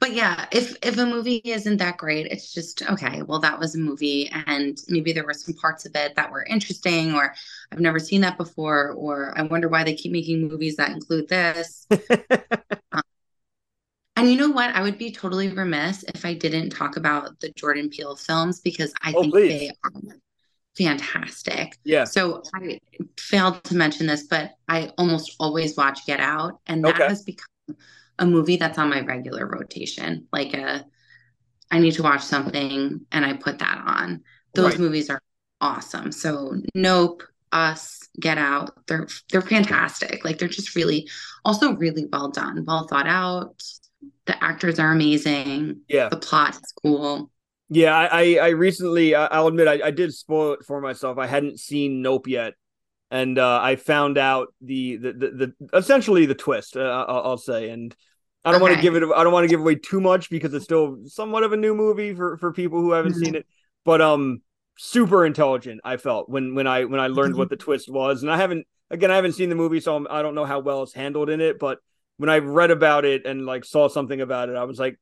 but 0.00 0.12
yeah 0.12 0.46
if 0.52 0.76
if 0.82 0.96
a 0.98 1.06
movie 1.06 1.42
isn't 1.44 1.76
that 1.78 1.98
great 1.98 2.26
it's 2.26 2.52
just 2.54 2.82
okay 2.90 3.22
well 3.22 3.40
that 3.40 3.58
was 3.58 3.74
a 3.74 3.78
movie 3.78 4.30
and 4.46 4.78
maybe 4.88 5.12
there 5.12 5.24
were 5.24 5.34
some 5.34 5.54
parts 5.54 5.84
of 5.86 5.92
it 5.94 6.14
that 6.16 6.30
were 6.32 6.44
interesting 6.44 7.14
or 7.14 7.34
i've 7.72 7.80
never 7.80 7.98
seen 7.98 8.22
that 8.22 8.38
before 8.38 8.92
or 8.92 9.34
i 9.38 9.42
wonder 9.42 9.68
why 9.68 9.84
they 9.84 9.94
keep 9.94 10.12
making 10.12 10.48
movies 10.48 10.76
that 10.76 10.90
include 10.92 11.28
this 11.28 11.86
Um, 12.92 13.02
and 14.16 14.30
you 14.30 14.36
know 14.36 14.50
what 14.50 14.74
i 14.74 14.82
would 14.82 14.98
be 14.98 15.10
totally 15.10 15.48
remiss 15.48 16.04
if 16.14 16.24
i 16.24 16.34
didn't 16.34 16.70
talk 16.70 16.96
about 16.96 17.38
the 17.40 17.50
jordan 17.52 17.88
peele 17.88 18.16
films 18.16 18.60
because 18.60 18.92
i 19.02 19.12
Oh, 19.12 19.22
think 19.22 19.32
please. 19.32 19.60
they 19.60 19.70
are 19.84 19.90
fantastic 20.76 21.78
Yeah. 21.84 22.04
so 22.04 22.42
I 22.54 22.78
failed 23.18 23.62
to 23.64 23.74
mention 23.76 24.06
this, 24.06 24.24
but 24.24 24.52
I 24.68 24.92
almost 24.98 25.34
always 25.40 25.76
watch 25.76 26.06
Get 26.06 26.20
Out, 26.20 26.60
and 26.66 26.84
that 26.84 26.96
Okay. 26.96 27.08
has 27.08 27.22
become 27.22 27.46
a 28.18 28.26
movie 28.26 28.56
that's 28.56 28.78
on 28.78 28.90
my 28.90 29.00
regular 29.00 29.46
rotation. 29.46 30.26
Like 30.32 30.54
a, 30.54 30.84
I 31.70 31.78
need 31.80 31.92
to 31.94 32.02
watch 32.02 32.22
something, 32.22 33.00
and 33.12 33.24
I 33.24 33.34
put 33.34 33.58
that 33.58 33.82
on. 33.86 34.22
Those 34.54 34.72
Right. 34.72 34.80
movies 34.80 35.10
are 35.10 35.20
awesome. 35.60 36.12
So 36.12 36.54
Nope, 36.74 37.22
Us, 37.52 38.08
Get 38.20 38.38
Out, 38.38 38.86
they're 38.86 39.08
they're 39.30 39.42
fantastic. 39.42 40.24
Like 40.24 40.38
they're 40.38 40.48
just 40.48 40.76
really, 40.76 41.08
also 41.44 41.74
really 41.74 42.06
well 42.12 42.30
done, 42.30 42.64
well 42.66 42.86
thought 42.86 43.08
out. 43.08 43.62
The 44.26 44.42
actors 44.42 44.78
are 44.78 44.92
amazing. 44.92 45.82
Yeah. 45.88 46.08
The 46.08 46.16
plot 46.16 46.56
is 46.56 46.72
cool. 46.82 47.30
Yeah, 47.68 47.96
I 47.96 48.06
I, 48.06 48.38
I 48.42 48.48
recently 48.50 49.14
I'll 49.14 49.48
admit 49.48 49.66
I, 49.66 49.86
I 49.86 49.90
did 49.90 50.14
spoil 50.14 50.52
it 50.52 50.64
for 50.64 50.80
myself. 50.80 51.18
I 51.18 51.26
hadn't 51.26 51.58
seen 51.58 52.00
Nope 52.00 52.28
yet, 52.28 52.54
and 53.10 53.38
uh, 53.38 53.60
I 53.60 53.76
found 53.76 54.18
out 54.18 54.54
the 54.60 54.96
the, 54.96 55.12
the 55.12 55.30
the 55.30 55.76
essentially 55.76 56.26
the 56.26 56.34
twist. 56.34 56.76
Uh, 56.76 57.04
I'll, 57.08 57.38
say, 57.38 57.70
and 57.70 57.94
I 58.44 58.52
don't 58.52 58.60
want 58.60 58.76
to 58.76 58.80
give 58.80 58.94
it. 58.94 59.02
I 59.02 59.24
don't 59.24 59.32
want 59.32 59.44
to 59.44 59.48
give 59.48 59.60
away 59.60 59.74
too 59.74 60.00
much 60.00 60.30
because 60.30 60.54
it's 60.54 60.64
still 60.64 60.98
somewhat 61.06 61.42
of 61.42 61.52
a 61.52 61.56
new 61.56 61.74
movie 61.74 62.14
for 62.14 62.36
for 62.36 62.52
people 62.52 62.80
who 62.80 62.92
haven't 62.92 63.14
seen 63.14 63.34
it. 63.34 63.46
But 63.84 64.00
um, 64.00 64.42
super 64.78 65.26
intelligent. 65.26 65.80
I 65.84 65.96
felt 65.96 66.28
when 66.28 66.54
when 66.54 66.68
I 66.68 66.84
when 66.84 67.00
I 67.00 67.08
learned 67.08 67.34
what 67.34 67.50
the 67.50 67.56
twist 67.56 67.90
was, 67.90 68.22
and 68.22 68.30
I 68.30 68.36
haven't 68.36 68.64
again 68.90 69.10
I 69.10 69.16
haven't 69.16 69.32
seen 69.32 69.48
the 69.48 69.56
movie, 69.56 69.80
so 69.80 69.96
I'm, 69.96 70.06
I 70.08 70.22
don't 70.22 70.36
know 70.36 70.44
how 70.44 70.60
well 70.60 70.84
it's 70.84 70.92
handled 70.92 71.30
in 71.30 71.40
it. 71.40 71.58
But 71.58 71.78
when 72.18 72.30
I 72.30 72.38
read 72.38 72.70
about 72.70 73.04
it 73.04 73.26
and 73.26 73.46
like 73.46 73.64
saw 73.64 73.88
something 73.88 74.20
about 74.20 74.48
it, 74.48 74.56
I 74.56 74.64
was 74.64 74.78
like, 74.78 74.98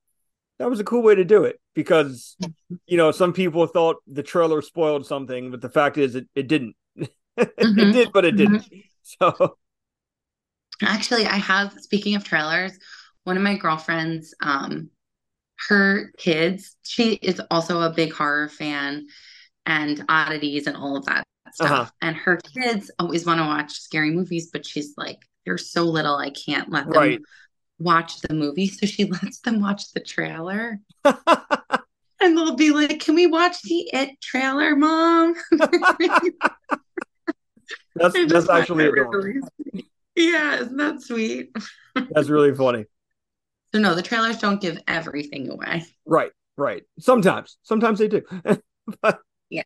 that 0.59 0.71
was 0.71 0.81
a 0.81 0.85
cool 0.85 1.03
way 1.03 1.15
to 1.17 1.25
do 1.25 1.45
it 1.45 1.61
because 1.75 2.37
you 2.87 2.97
know 2.97 3.13
some 3.13 3.33
people 3.33 3.67
thought 3.67 3.97
the 4.07 4.23
trailer 4.23 4.63
spoiled 4.63 5.07
something 5.07 5.51
but 5.51 5.61
the 5.61 5.69
fact 5.71 5.99
is 5.99 6.15
it, 6.15 6.29
it 6.35 6.49
didn't 6.49 6.77
it 7.37 7.63
Mhm. 7.63 7.93
did 7.93 8.13
but 8.13 8.25
it 8.25 8.37
didn't 8.37 8.65
so 9.03 9.57
Actually, 10.83 11.27
I 11.27 11.37
have, 11.37 11.73
speaking 11.81 12.15
of 12.17 12.25
trailers, 12.25 12.73
one 13.25 13.37
of 13.37 13.43
my 13.43 13.57
girlfriends, 13.57 14.35
um, 14.41 14.91
her 15.69 16.13
kids, 16.19 16.77
she 16.85 17.15
is 17.15 17.41
also 17.51 17.81
a 17.83 17.91
big 17.95 18.13
horror 18.13 18.49
fan 18.49 19.07
and 19.67 20.05
oddities 20.09 20.67
and 20.67 20.77
all 20.77 20.97
of 20.97 21.07
that 21.07 21.27
stuff. 21.53 21.71
Uh-huh. 21.71 21.91
And 22.03 22.17
her 22.17 22.39
kids 22.55 22.91
always 22.99 23.27
want 23.27 23.41
to 23.41 23.45
watch 23.47 23.73
scary 23.73 24.11
movies, 24.11 24.51
but 24.53 24.67
she's 24.67 24.95
like, 24.97 25.19
they're 25.45 25.59
so 25.59 25.85
little, 25.85 26.17
I 26.17 26.31
can't 26.31 26.71
let 26.71 26.85
them 26.85 26.93
Right. 26.93 27.21
watch 27.79 28.21
the 28.21 28.35
movie. 28.35 28.69
So 28.69 28.87
she 28.87 29.05
lets 29.11 29.41
them 29.41 29.61
watch 29.61 29.93
the 29.93 30.01
trailer. 30.01 30.81
and 31.05 31.17
they'll 32.21 32.57
be 32.57 32.71
like, 32.73 33.01
Can 33.01 33.15
we 33.15 33.27
watch 33.27 33.61
the 33.63 33.91
It 33.93 34.21
trailer, 34.21 34.77
mom? 34.77 35.35
that's 37.95 38.15
that's 38.27 38.49
actually 38.49 38.89
really. 38.89 39.41
Yeah, 40.17 40.61
isn't 40.61 40.77
that 40.77 41.03
sweet? 41.03 41.51
that's 42.11 42.29
really 42.29 42.55
funny 42.55 42.87
So 43.73 43.81
no, 43.81 43.95
the 43.95 44.03
trailers 44.03 44.39
don't 44.39 44.61
give 44.61 44.79
everything 44.87 45.51
away. 45.51 45.85
right 46.07 46.31
right 46.57 46.85
sometimes 47.01 47.57
sometimes 47.63 47.99
they 47.99 48.09
do 48.09 48.23
but 49.03 49.21
Yeah. 49.51 49.63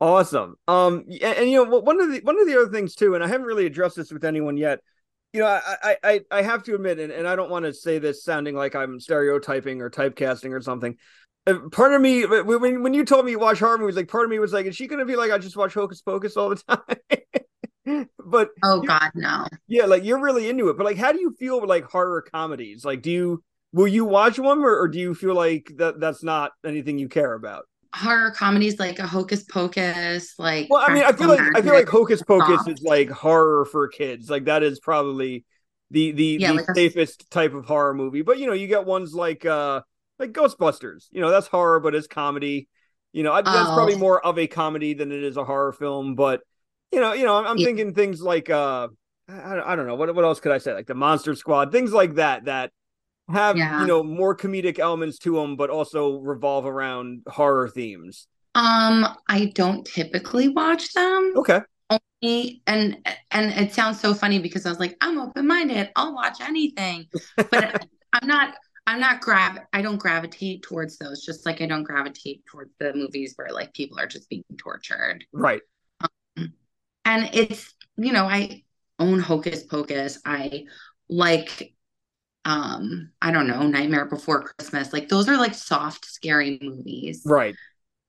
Awesome. 0.00 0.56
Um 0.66 1.04
and, 1.08 1.22
and 1.22 1.50
you 1.50 1.64
know 1.64 1.80
one 1.80 2.00
of 2.00 2.10
the 2.10 2.20
one 2.20 2.40
of 2.40 2.46
the 2.46 2.60
other 2.60 2.70
things 2.70 2.94
too 2.94 3.14
and 3.14 3.22
i 3.24 3.28
haven't 3.28 3.46
really 3.46 3.66
addressed 3.66 3.96
this 3.96 4.12
with 4.12 4.24
anyone 4.24 4.56
yet 4.56 4.80
you 5.32 5.40
know 5.40 5.46
i 5.46 5.96
i 6.02 6.20
i, 6.30 6.42
have 6.42 6.62
to 6.64 6.74
admit 6.74 6.98
and, 6.98 7.12
and 7.12 7.28
i 7.28 7.36
don't 7.36 7.50
want 7.50 7.64
to 7.64 7.72
say 7.72 7.98
this 7.98 8.24
sounding 8.24 8.54
like 8.54 8.74
i'm 8.74 8.98
stereotyping 8.98 9.80
or 9.82 9.90
typecasting 9.90 10.50
or 10.52 10.60
something 10.62 10.96
Uh, 11.46 11.58
part 11.70 11.92
of 11.92 12.00
me 12.00 12.24
when 12.26 12.82
when 12.82 12.94
you 12.94 13.04
told 13.04 13.24
me 13.24 13.32
you 13.32 13.38
watch 13.38 13.58
horror 13.58 13.78
movies 13.78 13.96
like 13.96 14.08
part 14.08 14.24
of 14.24 14.30
me 14.30 14.38
was 14.38 14.52
like 14.52 14.66
is 14.66 14.74
she 14.76 14.86
gonna 14.86 15.04
be 15.04 15.16
like 15.16 15.30
i 15.30 15.38
just 15.38 15.56
watch 15.56 15.74
hocus 15.74 16.00
pocus 16.02 16.36
all 16.36 16.48
the 16.50 16.56
time? 17.86 18.06
But 18.24 18.50
Oh 18.62 18.80
God, 18.82 19.10
no. 19.14 19.46
yeah 19.66 19.86
like 19.86 20.04
you're 20.04 20.20
really 20.20 20.48
into 20.48 20.68
it 20.68 20.76
but 20.76 20.84
like 20.84 20.98
how 20.98 21.12
do 21.12 21.20
you 21.20 21.34
feel 21.38 21.60
with 21.60 21.70
like 21.70 21.84
horror 21.84 22.22
comedies? 22.32 22.84
Like 22.84 23.02
do 23.02 23.10
you 23.10 23.42
will 23.72 23.88
you 23.88 24.04
watch 24.04 24.38
one, 24.38 24.60
or, 24.60 24.80
or 24.80 24.88
do 24.88 24.98
you 24.98 25.14
feel 25.14 25.34
like 25.34 25.70
that 25.76 26.00
that's 26.00 26.22
not 26.22 26.52
anything 26.64 26.98
you 26.98 27.08
care 27.08 27.32
about 27.32 27.64
Horror 27.94 28.30
comedies 28.32 28.78
like 28.78 28.98
a 28.98 29.06
Hocus 29.06 29.44
Pocus, 29.44 30.34
like 30.38 30.66
Well, 30.68 30.84
I 30.86 30.92
mean, 30.92 31.04
I 31.04 31.12
feel 31.12 31.28
like 31.28 31.40
I 31.56 31.62
feel 31.62 31.72
like 31.72 31.88
Hocus 31.88 32.22
Pocus 32.22 32.66
is 32.68 32.82
like 32.82 33.08
horror 33.10 33.64
for 33.64 33.88
kids. 33.88 34.28
Like 34.28 34.44
that 34.44 34.62
is 34.62 34.78
probably 34.78 35.44
the 35.90 36.12
the, 36.12 36.36
Yeah, 36.38 36.48
the 36.48 36.54
like 36.54 36.68
a- 36.68 36.74
safest 36.74 37.30
type 37.30 37.54
of 37.54 37.64
horror 37.64 37.94
movie. 37.94 38.22
But 38.22 38.38
you 38.38 38.46
know, 38.46 38.52
you 38.52 38.66
get 38.66 38.84
ones 38.84 39.14
like 39.14 39.46
uh 39.46 39.80
like 40.18 40.32
Ghostbusters. 40.32 41.06
You 41.12 41.20
know, 41.22 41.30
that's 41.30 41.46
horror, 41.46 41.80
but 41.80 41.94
it's 41.94 42.06
comedy. 42.06 42.68
You 43.12 43.22
know, 43.22 43.32
I, 43.32 43.40
that's 43.40 43.70
Oh. 43.70 43.74
probably 43.74 43.96
more 43.96 44.24
of 44.24 44.38
a 44.38 44.46
comedy 44.46 44.92
than 44.92 45.10
it 45.10 45.22
is 45.24 45.38
a 45.38 45.44
horror 45.44 45.72
film. 45.72 46.14
But 46.14 46.42
you 46.92 47.00
know, 47.00 47.14
you 47.14 47.24
know, 47.24 47.36
I'm, 47.36 47.46
I'm 47.46 47.58
Yeah. 47.58 47.66
thinking 47.66 47.94
things 47.94 48.20
like 48.20 48.50
uh 48.50 48.88
I, 49.28 49.72
I 49.72 49.76
don't 49.76 49.86
know 49.86 49.94
what 49.94 50.14
what 50.14 50.24
else 50.24 50.40
could 50.40 50.52
I 50.52 50.58
say 50.58 50.74
like 50.74 50.86
the 50.86 50.94
Monster 50.94 51.34
Squad, 51.34 51.72
things 51.72 51.92
like 51.92 52.16
that 52.16 52.44
that 52.44 52.70
have 53.28 53.56
Yeah. 53.56 53.80
you 53.80 53.86
know 53.86 54.02
more 54.02 54.36
comedic 54.36 54.78
elements 54.78 55.18
to 55.20 55.34
them, 55.36 55.56
but 55.56 55.70
also 55.70 56.18
revolve 56.18 56.66
around 56.66 57.22
horror 57.26 57.68
themes. 57.68 58.26
Um, 58.54 59.06
I 59.28 59.52
don't 59.54 59.84
typically 59.86 60.48
watch 60.48 60.92
them. 60.92 61.32
Okay. 61.36 61.60
Only, 61.90 62.62
and 62.66 62.98
and 63.30 63.52
it 63.52 63.72
sounds 63.72 64.00
so 64.00 64.14
funny 64.14 64.38
because 64.38 64.66
I 64.66 64.70
was 64.70 64.80
like, 64.80 64.96
I'm 65.00 65.18
open-minded. 65.18 65.90
I'll 65.96 66.14
watch 66.14 66.40
anything. 66.40 67.06
But 67.36 67.86
I'm 68.12 68.26
not 68.26 68.54
I'm 68.86 69.00
not 69.00 69.20
grav 69.20 69.58
I 69.72 69.82
don't 69.82 69.98
gravitate 69.98 70.62
towards 70.62 70.98
those, 70.98 71.24
just 71.24 71.44
like 71.46 71.60
I 71.60 71.66
don't 71.66 71.84
gravitate 71.84 72.44
towards 72.46 72.72
the 72.78 72.94
movies 72.94 73.34
where 73.36 73.48
like 73.52 73.72
people 73.74 73.98
are 74.00 74.06
just 74.06 74.28
being 74.28 74.44
tortured. 74.56 75.24
Right. 75.32 75.60
And 77.04 77.30
it's, 77.32 77.74
you 77.96 78.12
know, 78.12 78.24
I 78.26 78.64
own 78.98 79.18
Hocus 79.18 79.62
Pocus. 79.62 80.18
I 80.26 80.64
like 81.08 81.74
um 82.48 83.10
I 83.20 83.30
don't 83.30 83.46
know, 83.46 83.62
Nightmare 83.62 84.06
Before 84.06 84.42
Christmas. 84.42 84.92
Like 84.92 85.08
those 85.08 85.28
are 85.28 85.36
like 85.36 85.54
soft 85.54 86.06
scary 86.06 86.58
movies. 86.62 87.22
Right. 87.26 87.54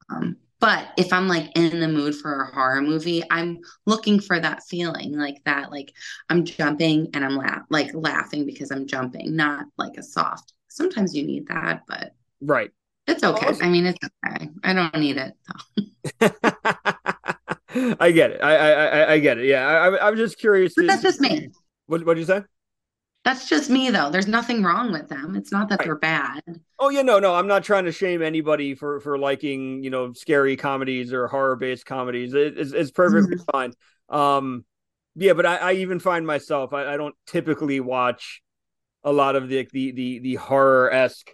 Um 0.10 0.38
but 0.60 0.90
if 0.98 1.14
I'm 1.14 1.30
like 1.30 1.52
in 1.56 1.80
the 1.80 1.88
mood 1.88 2.16
for 2.16 2.42
a 2.42 2.54
horror 2.54 2.82
movie, 2.82 3.24
I'm 3.32 3.60
looking 3.86 4.20
for 4.20 4.40
that 4.40 4.64
feeling 4.68 5.18
like 5.18 5.42
that 5.46 5.72
like 5.72 5.94
I'm 6.30 6.44
jumping 6.46 7.10
and 7.14 7.24
I'm 7.24 7.38
laugh 7.38 7.64
like 7.70 7.92
laughing 7.94 8.46
because 8.46 8.72
I'm 8.72 8.88
jumping, 8.88 9.36
not 9.36 9.66
like 9.78 9.98
a 9.98 10.04
soft. 10.04 10.54
Sometimes 10.70 11.16
you 11.16 11.24
need 11.26 11.48
that, 11.48 11.84
but 11.88 12.14
Right. 12.42 12.72
it's 13.08 13.24
okay. 13.24 13.48
Awesome. 13.48 13.66
I 13.66 13.70
mean, 13.70 13.86
it's 13.86 14.00
okay. 14.26 14.50
I 14.64 14.74
don't 14.74 14.96
need 14.98 15.18
it. 15.18 15.34
I 18.00 18.12
get 18.12 18.32
it. 18.32 18.42
I 18.42 18.56
I 18.56 18.72
I, 18.86 19.12
I 19.14 19.20
get 19.20 19.38
it. 19.38 19.46
Yeah. 19.46 19.66
I 19.66 19.90
I- 19.90 20.08
I'm 20.08 20.16
just 20.18 20.40
curious. 20.40 20.74
But 20.76 20.88
that's 20.88 21.04
just 21.04 21.22
me. 21.22 21.50
What 21.88 22.06
what 22.06 22.16
did 22.16 22.22
you 22.22 22.26
say? 22.28 22.44
That's 23.30 23.48
just 23.48 23.70
me 23.70 23.92
though. 23.92 24.10
There's 24.10 24.28
nothing 24.28 24.64
wrong 24.64 24.92
with 24.92 25.08
them. 25.08 25.36
It's 25.36 25.52
not 25.52 25.70
that 25.70 25.84
they're 25.84 26.00
bad. 26.00 26.42
Oh 26.80 26.90
yeah, 26.90 27.04
no, 27.04 27.20
no. 27.20 27.36
I'm 27.36 27.46
not 27.46 27.64
trying 27.64 27.86
to 27.86 27.92
shame 27.92 28.24
anybody 28.24 28.74
for 28.74 29.00
for 29.02 29.20
liking 29.20 29.84
you 29.84 29.92
know 29.92 30.14
scary 30.14 30.56
comedies 30.56 31.14
or 31.14 31.28
horror 31.28 31.56
based 31.56 31.86
comedies. 31.86 32.34
It, 32.34 32.58
it's 32.58 32.74
it's 32.74 32.90
perfectly 32.90 33.38
fine. 33.52 33.74
Um, 34.10 34.66
yeah, 35.16 35.34
but 35.34 35.46
I, 35.46 35.58
I 35.58 35.74
even 35.74 36.00
find 36.00 36.26
myself 36.26 36.74
I, 36.74 36.96
I 36.96 36.98
don't 36.98 37.14
typically 37.28 37.80
watch 37.80 38.42
a 39.04 39.12
lot 39.12 39.36
of 39.36 39.48
the 39.48 39.68
the 39.72 39.92
the 39.92 40.20
the 40.20 40.36
horror 40.36 40.92
esque 40.92 41.30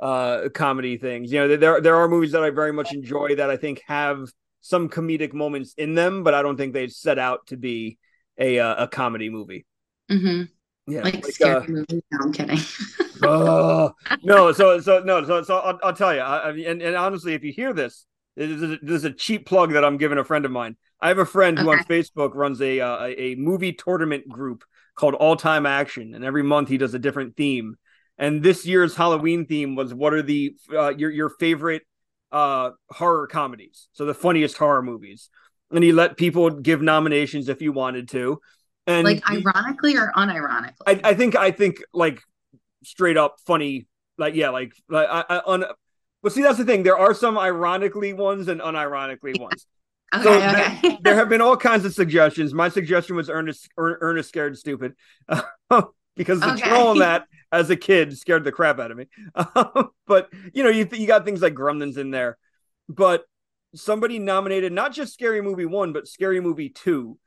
uh 0.00 0.48
comedy 0.54 0.96
things. 0.96 1.30
You 1.30 1.40
know, 1.40 1.56
there 1.58 1.78
there 1.82 1.96
are 1.96 2.08
movies 2.08 2.32
that 2.32 2.42
I 2.42 2.48
very 2.48 2.72
much 2.72 2.94
enjoy 2.94 3.34
that 3.34 3.50
I 3.50 3.58
think 3.58 3.82
have 3.86 4.30
some 4.62 4.88
comedic 4.88 5.34
moments 5.34 5.74
in 5.76 5.94
them, 5.94 6.22
but 6.22 6.32
I 6.32 6.40
don't 6.40 6.56
think 6.56 6.72
they 6.72 6.88
set 6.88 7.18
out 7.18 7.48
to 7.48 7.58
be 7.58 7.98
a 8.38 8.60
uh, 8.60 8.84
a 8.84 8.88
comedy 8.88 9.28
movie. 9.28 9.66
hmm 10.08 10.44
Yeah, 10.86 11.02
Like, 11.02 11.14
like, 11.14 11.32
scary 11.32 11.64
uh, 11.64 11.66
movie. 11.68 12.02
No, 12.10 12.18
I'm 12.20 12.32
kidding. 12.32 12.58
oh 13.22 13.92
no 14.22 14.52
so 14.52 14.80
so 14.80 15.00
no 15.00 15.24
so 15.24 15.42
so 15.42 15.58
i'll, 15.58 15.78
I'll 15.82 15.92
tell 15.94 16.14
you 16.14 16.20
I, 16.20 16.48
I 16.48 16.52
mean, 16.52 16.66
and, 16.66 16.82
and 16.82 16.96
honestly 16.96 17.34
if 17.34 17.44
you 17.44 17.52
hear 17.52 17.72
this 17.72 18.06
this 18.36 18.50
is, 18.50 18.62
a, 18.62 18.78
this 18.82 18.96
is 18.96 19.04
a 19.04 19.12
cheap 19.12 19.46
plug 19.46 19.72
that 19.72 19.84
i'm 19.84 19.96
giving 19.96 20.18
a 20.18 20.24
friend 20.24 20.44
of 20.44 20.50
mine. 20.50 20.76
I 21.00 21.08
have 21.08 21.18
a 21.18 21.26
friend 21.26 21.58
who 21.58 21.70
on 21.70 21.84
facebook 21.84 22.34
runs 22.34 22.60
a, 22.60 22.80
uh, 22.80 23.06
a 23.06 23.22
a 23.22 23.34
movie 23.36 23.72
tournament 23.72 24.28
group 24.28 24.64
called 24.94 25.14
all 25.14 25.36
time 25.36 25.66
action 25.66 26.14
and 26.14 26.24
every 26.24 26.42
month 26.42 26.68
he 26.68 26.78
does 26.78 26.94
a 26.94 26.98
different 26.98 27.36
theme. 27.36 27.76
And 28.18 28.42
this 28.42 28.66
year's 28.66 28.94
halloween 28.96 29.46
theme 29.46 29.76
was 29.76 29.94
what 29.94 30.12
are 30.12 30.22
the 30.22 30.56
uh, 30.72 30.90
your 30.96 31.10
your 31.10 31.30
favorite 31.30 31.82
uh 32.32 32.70
horror 32.90 33.26
comedies? 33.26 33.88
So 33.92 34.04
the 34.04 34.14
funniest 34.14 34.56
horror 34.58 34.82
movies. 34.82 35.30
And 35.70 35.82
he 35.82 35.92
let 35.92 36.16
people 36.16 36.50
give 36.50 36.82
nominations 36.82 37.48
if 37.48 37.62
you 37.62 37.72
wanted 37.72 38.08
to 38.10 38.40
and 38.86 39.04
like 39.04 39.28
ironically 39.30 39.96
or 39.96 40.12
unironically. 40.16 40.74
I, 40.86 41.00
I 41.04 41.14
think 41.14 41.36
I 41.36 41.50
think 41.50 41.82
like 41.92 42.20
straight 42.82 43.16
up 43.16 43.36
funny 43.46 43.86
like 44.18 44.34
yeah 44.34 44.50
like 44.50 44.72
like 44.88 45.08
I, 45.08 45.24
I 45.28 45.38
on 45.40 45.64
but 46.22 46.32
see 46.32 46.42
that's 46.42 46.58
the 46.58 46.64
thing. 46.64 46.82
There 46.82 46.96
are 46.96 47.12
some 47.12 47.36
ironically 47.36 48.14
ones 48.14 48.48
and 48.48 48.60
unironically 48.60 49.38
ones. 49.38 49.66
Okay, 50.14 50.24
so 50.24 50.32
okay. 50.34 50.78
there, 50.82 50.98
there 51.02 51.14
have 51.16 51.28
been 51.28 51.40
all 51.42 51.56
kinds 51.56 51.84
of 51.84 51.92
suggestions. 51.92 52.54
My 52.54 52.68
suggestion 52.70 53.14
was 53.16 53.28
Ernest 53.28 53.68
Er- 53.78 53.98
Ernest 54.00 54.30
scared 54.30 54.56
stupid 54.56 54.94
because 56.16 56.40
the 56.40 56.52
Okay. 56.52 56.68
troll 56.68 56.88
on 56.88 56.98
that 57.00 57.26
as 57.52 57.68
a 57.70 57.76
kid 57.76 58.16
scared 58.16 58.44
the 58.44 58.52
crap 58.52 58.78
out 58.78 58.90
of 58.90 58.96
me. 58.96 59.06
But 60.06 60.30
you 60.52 60.62
know 60.62 60.70
you 60.70 60.88
you 60.92 61.06
got 61.06 61.24
things 61.24 61.42
like 61.42 61.54
Gremlins 61.54 61.98
in 61.98 62.10
there. 62.10 62.38
But 62.88 63.24
somebody 63.74 64.18
nominated 64.18 64.72
not 64.72 64.92
just 64.92 65.12
Scary 65.12 65.42
Movie 65.42 65.66
1 65.66 65.92
but 65.92 66.06
Scary 66.08 66.40
Movie 66.40 66.68
2 66.70 67.18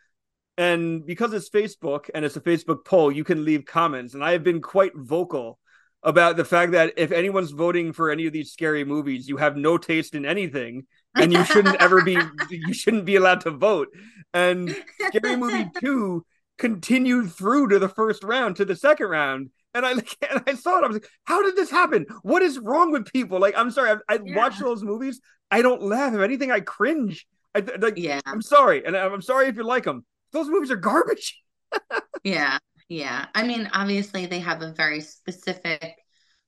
and 0.58 1.06
because 1.06 1.34
it's 1.34 1.50
Facebook 1.50 2.10
and 2.15 2.26
it's 2.26 2.36
a 2.36 2.41
Facebook 2.41 2.84
poll, 2.84 3.12
you 3.12 3.24
can 3.24 3.46
leave 3.46 3.65
comments. 3.65 4.15
And 4.15 4.24
I 4.24 4.32
have 4.32 4.43
been 4.43 4.62
quite 4.62 4.93
vocal 4.96 5.60
about 6.04 6.36
the 6.38 6.46
fact 6.46 6.72
that 6.72 6.93
if 6.98 7.12
anyone's 7.12 7.52
voting 7.52 7.93
for 7.93 8.10
any 8.10 8.26
of 8.26 8.34
these 8.34 8.52
scary 8.52 8.84
movies, 8.84 9.28
you 9.28 9.38
have 9.38 9.56
no 9.56 9.78
taste 9.78 10.15
in 10.15 10.26
anything, 10.26 10.86
and 11.15 11.32
you 11.32 11.43
shouldn't 11.43 11.76
ever 11.82 12.02
be 12.04 12.17
you 12.50 12.74
shouldn't 12.74 13.06
be 13.06 13.15
allowed 13.15 13.41
to 13.41 13.52
vote. 13.52 13.89
And 14.34 14.76
Scary 15.08 15.36
Movie 15.36 15.70
Two 15.80 16.26
continued 16.58 17.32
through 17.32 17.70
to 17.70 17.80
the 17.80 17.89
first 17.89 18.24
round 18.24 18.56
to 18.56 18.65
the 18.65 18.76
second 18.76 19.08
round. 19.08 19.50
And 19.76 19.86
I 19.86 19.91
and 20.32 20.43
I 20.48 20.56
saw 20.56 20.80
it. 20.80 20.84
I 20.84 20.88
was 20.88 20.96
like, 20.96 21.10
"How 21.26 21.43
did 21.43 21.56
this 21.56 21.70
happen? 21.70 22.08
What 22.24 22.41
is 22.41 22.58
wrong 22.58 22.91
with 22.91 23.12
people?" 23.12 23.39
Like, 23.39 23.56
I'm 23.56 23.70
sorry. 23.70 24.00
I, 24.10 24.15
I 24.15 24.20
watch 24.22 24.58
those 24.58 24.84
movies. 24.84 25.22
I 25.52 25.62
don't 25.62 25.84
laugh. 25.84 26.13
If 26.13 26.22
anything, 26.22 26.52
I 26.52 26.62
cringe. 26.62 27.28
I, 27.56 27.60
like, 27.80 27.98
yeah. 27.98 28.20
I'm 28.26 28.41
sorry, 28.41 28.86
and 28.86 28.96
I'm 28.96 29.22
sorry 29.22 29.48
if 29.48 29.56
you 29.56 29.63
like 29.63 29.84
them. 29.84 30.06
Those 30.32 30.50
movies 30.50 30.72
are 30.72 30.76
garbage. 30.78 31.42
Yeah, 32.24 32.58
yeah. 32.90 33.28
I 33.36 33.44
mean, 33.44 33.70
obviously 33.74 34.26
they 34.26 34.40
have 34.40 34.62
a 34.62 34.74
very 34.74 35.00
specific 35.00 35.96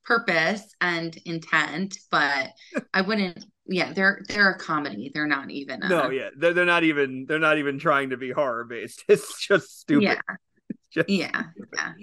purpose 0.04 0.63
and 0.82 1.15
intent, 1.26 1.98
but 2.12 2.52
I 2.94 3.02
wouldn't. 3.02 3.46
Yeah, 3.65 3.94
they're 3.94 4.22
they're 4.28 4.50
a 4.50 4.58
comedy. 4.58 5.12
They're 5.13 5.28
not 5.28 5.52
even. 5.52 5.84
A, 5.84 5.88
No, 5.88 6.10
yeah, 6.10 6.30
they're, 6.36 6.54
they're 6.54 6.65
not 6.65 6.84
even 6.84 7.26
they're 7.28 7.39
not 7.39 7.60
even 7.60 7.80
trying 7.80 8.10
to 8.10 8.18
be 8.18 8.32
horror 8.32 8.65
based. 8.65 9.04
It's 9.10 9.46
just 9.46 9.80
stupid. 9.80 10.04
Yeah. 10.04 11.06
Yeah, 11.08 11.44
yeah. 11.74 11.94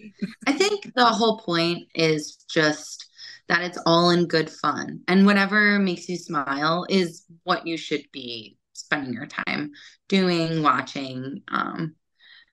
I 0.47 0.53
think 0.53 0.95
the 0.95 1.07
whole 1.07 1.41
point 1.41 1.89
is 1.95 2.37
just 2.49 3.11
that 3.49 3.63
it's 3.63 3.79
all 3.85 4.11
in 4.11 4.27
good 4.27 4.49
fun, 4.49 5.01
and 5.09 5.27
whatever 5.27 5.79
makes 5.81 6.09
you 6.09 6.17
smile 6.17 6.87
is 6.89 7.25
what 7.43 7.67
you 7.67 7.77
should 7.77 8.07
be 8.13 8.57
spending 8.77 9.15
your 9.15 9.27
time 9.27 9.73
doing, 10.09 10.63
watching. 10.63 11.43
Um, 11.49 11.95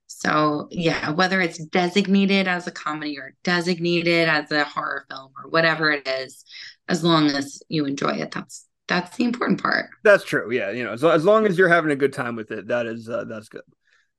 so 0.07 0.67
yeah, 0.71 1.11
whether 1.11 1.41
it's 1.41 1.63
designated 1.65 2.47
as 2.47 2.67
a 2.67 2.71
comedy 2.71 3.17
or 3.17 3.33
designated 3.43 4.29
as 4.29 4.51
a 4.51 4.63
horror 4.63 5.05
film 5.09 5.31
or 5.43 5.49
whatever 5.49 5.91
it 5.91 6.07
is, 6.07 6.45
as 6.87 7.03
long 7.03 7.27
as 7.27 7.61
you 7.69 7.85
enjoy 7.85 8.11
it, 8.11 8.31
that's 8.31 8.67
that's 8.87 9.15
the 9.17 9.23
important 9.23 9.61
part. 9.61 9.89
That's 10.03 10.23
true. 10.23 10.51
Yeah, 10.51 10.71
you 10.71 10.83
know, 10.83 10.91
as, 10.91 11.03
as 11.03 11.23
long 11.25 11.45
as 11.45 11.57
you're 11.57 11.69
having 11.69 11.91
a 11.91 11.95
good 11.95 12.13
time 12.13 12.35
with 12.35 12.51
it, 12.51 12.67
that 12.67 12.85
is 12.85 13.09
uh, 13.09 13.23
that's 13.25 13.49
good. 13.49 13.63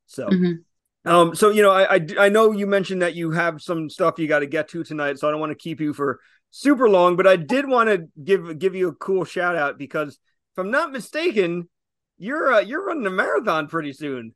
So, 0.06 0.28
Mhm. 0.28 0.64
um, 1.04 1.34
so 1.34 1.50
you 1.50 1.62
know, 1.62 1.70
I, 1.70 1.96
I 1.96 2.06
I 2.18 2.28
know 2.28 2.52
you 2.52 2.66
mentioned 2.66 3.02
that 3.02 3.14
you 3.14 3.30
have 3.32 3.62
some 3.62 3.90
stuff 3.90 4.18
you 4.18 4.26
got 4.26 4.40
to 4.40 4.46
get 4.46 4.68
to 4.68 4.82
tonight, 4.84 5.18
so 5.18 5.28
I 5.28 5.30
don't 5.30 5.40
want 5.40 5.50
to 5.52 5.56
keep 5.58 5.80
you 5.80 5.92
for 5.92 6.20
super 6.50 6.88
long, 6.88 7.16
but 7.16 7.26
I 7.26 7.36
did 7.36 7.68
want 7.68 7.88
to 7.90 8.08
give 8.22 8.58
give 8.58 8.74
you 8.74 8.88
a 8.88 8.94
cool 8.94 9.24
shout 9.24 9.56
out 9.56 9.78
because 9.78 10.14
if 10.14 10.58
I'm 10.58 10.70
not 10.70 10.92
mistaken, 10.92 11.68
you're 12.18 12.52
uh, 12.52 12.60
you're 12.60 12.84
running 12.84 13.06
a 13.06 13.10
marathon 13.10 13.68
pretty 13.68 13.92
soon. 13.92 14.34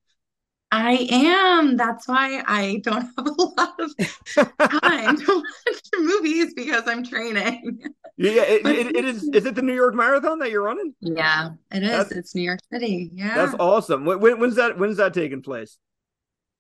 I 0.71 1.09
am. 1.11 1.77
That's 1.79 2.07
why 2.07 2.43
I 2.47 2.81
don't 2.83 3.01
have 3.17 3.27
a 3.27 3.43
lot 3.43 3.81
of 3.81 4.71
time 4.71 5.17
to 5.17 5.43
watch 5.67 5.81
movies 5.99 6.53
because 6.55 6.83
I'm 6.87 7.05
training. 7.05 7.83
Yeah, 8.19 8.43
it, 8.43 8.67
it, 8.67 8.97
it 8.97 9.05
is. 9.07 9.29
Is 9.33 9.47
it 9.47 9.55
the 9.55 9.63
New 9.63 9.75
York 9.75 9.95
Marathon 9.95 10.41
that 10.41 10.51
you're 10.51 10.63
running? 10.63 10.95
Yeah, 11.01 11.51
it 11.73 11.83
is. 11.83 11.91
That's- 11.91 12.13
it's 12.13 12.35
New 12.35 12.43
York 12.43 12.61
City. 12.71 13.11
Yeah. 13.15 13.35
That's 13.35 13.55
awesome. 13.59 14.05
When, 14.05 14.21
when- 14.21 14.41
when's 14.41 14.57
that? 14.57 14.79
When's 14.79 14.99
that 14.99 15.15
taking 15.15 15.41
place? 15.41 15.79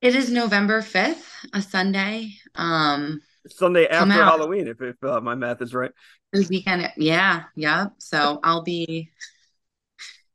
It 0.00 0.14
is 0.14 0.30
November 0.30 0.80
5th, 0.80 1.24
a 1.52 1.60
Sunday. 1.60 2.32
Um, 2.54 3.20
Sunday 3.48 3.88
after. 3.88 4.12
Halloween, 4.12 4.68
if, 4.68 4.80
if 4.80 5.02
uh, 5.02 5.20
my 5.20 5.34
math 5.34 5.60
is 5.60 5.74
right. 5.74 5.90
this 6.32 6.48
weekend. 6.48 6.88
Yeah, 6.96 7.44
yeah. 7.56 7.86
So 7.98 8.38
I'll 8.44 8.62
be, 8.62 9.10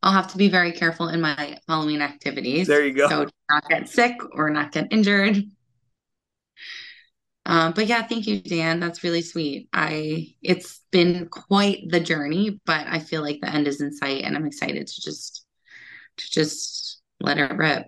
I'll 0.03 0.11
have 0.11 0.31
to 0.33 0.37
be 0.37 0.49
very 0.49 0.73
careful 0.73 1.07
in 1.07 1.21
my 1.21 1.57
Halloween 1.67 2.01
activities. 2.01 2.67
There 2.67 2.85
you 2.85 2.93
go. 2.93 3.07
So 3.07 3.27
not 3.49 3.69
get 3.69 3.87
sick 3.87 4.17
or 4.33 4.49
not 4.49 4.73
get 4.73 4.91
injured. 4.91 5.37
Um, 7.45 7.73
but 7.73 7.87
yeah, 7.87 8.03
thank 8.03 8.27
you, 8.27 8.41
Dan. 8.41 8.79
That's 8.79 9.03
really 9.03 9.21
sweet. 9.21 9.69
I 9.73 10.35
it's 10.41 10.81
been 10.91 11.27
quite 11.29 11.89
the 11.89 11.99
journey, 11.99 12.59
but 12.65 12.85
I 12.87 12.99
feel 12.99 13.21
like 13.21 13.39
the 13.41 13.49
end 13.49 13.67
is 13.67 13.81
in 13.81 13.93
sight, 13.93 14.23
and 14.23 14.35
I'm 14.35 14.45
excited 14.45 14.87
to 14.87 15.01
just 15.01 15.45
to 16.17 16.31
just 16.31 17.01
let 17.19 17.37
it 17.37 17.51
rip. 17.55 17.87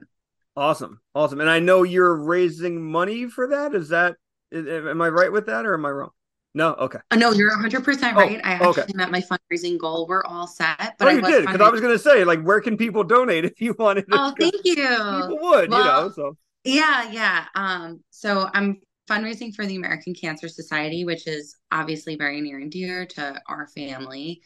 Awesome, 0.56 1.02
awesome. 1.14 1.42
And 1.42 1.50
I 1.50 1.60
know 1.60 1.84
you're 1.84 2.16
raising 2.16 2.82
money 2.82 3.30
for 3.30 3.50
that. 3.50 3.76
Is 3.76 3.90
that 3.90 4.16
Am 4.54 5.02
I 5.02 5.10
right 5.10 5.32
with 5.32 5.48
that, 5.48 5.66
or 5.66 5.74
am 5.74 5.86
I 5.86 5.90
wrong? 5.90 6.12
No. 6.56 6.74
Okay. 6.76 7.00
Uh, 7.12 7.18
no, 7.18 7.34
you're 7.34 7.52
100% 7.52 8.14
Oh, 8.14 8.16
right. 8.16 8.40
I 8.44 8.54
actually 8.54 8.84
okay. 8.84 8.94
met 8.96 9.12
my 9.12 9.22
fundraising 9.22 9.78
goal. 9.78 10.08
We're 10.08 10.24
all 10.24 10.48
set. 10.48 10.96
But 10.98 11.08
oh, 11.08 11.08
I 11.10 11.14
you 11.14 11.22
was 11.22 11.30
did 11.30 11.42
because 11.46 11.60
I 11.60 11.70
was 11.70 11.82
going 11.82 11.94
to 11.94 12.00
say, 12.00 12.24
like, 12.24 12.42
where 12.42 12.62
can 12.62 12.78
people 12.78 13.04
donate 13.04 13.44
if 13.46 13.62
you 13.62 13.76
wanted? 13.78 14.10
To, 14.10 14.18
Oh, 14.18 14.34
thank 14.40 14.56
you. 14.64 14.76
People 14.76 15.38
would, 15.42 15.70
you 15.70 15.78
know. 15.78 16.12
So 16.16 16.38
Yeah, 16.64 17.12
yeah. 17.12 17.46
Um, 17.56 18.02
so 18.10 18.50
I'm 18.54 18.80
fundraising 19.10 19.54
for 19.54 19.66
the 19.66 19.76
American 19.76 20.16
Cancer 20.16 20.48
Society, 20.48 21.04
which 21.04 21.28
is 21.28 21.58
obviously 21.72 22.16
very 22.16 22.40
near 22.40 22.58
and 22.58 22.72
dear 22.72 23.06
to 23.06 23.42
our 23.48 23.68
family. 23.68 24.42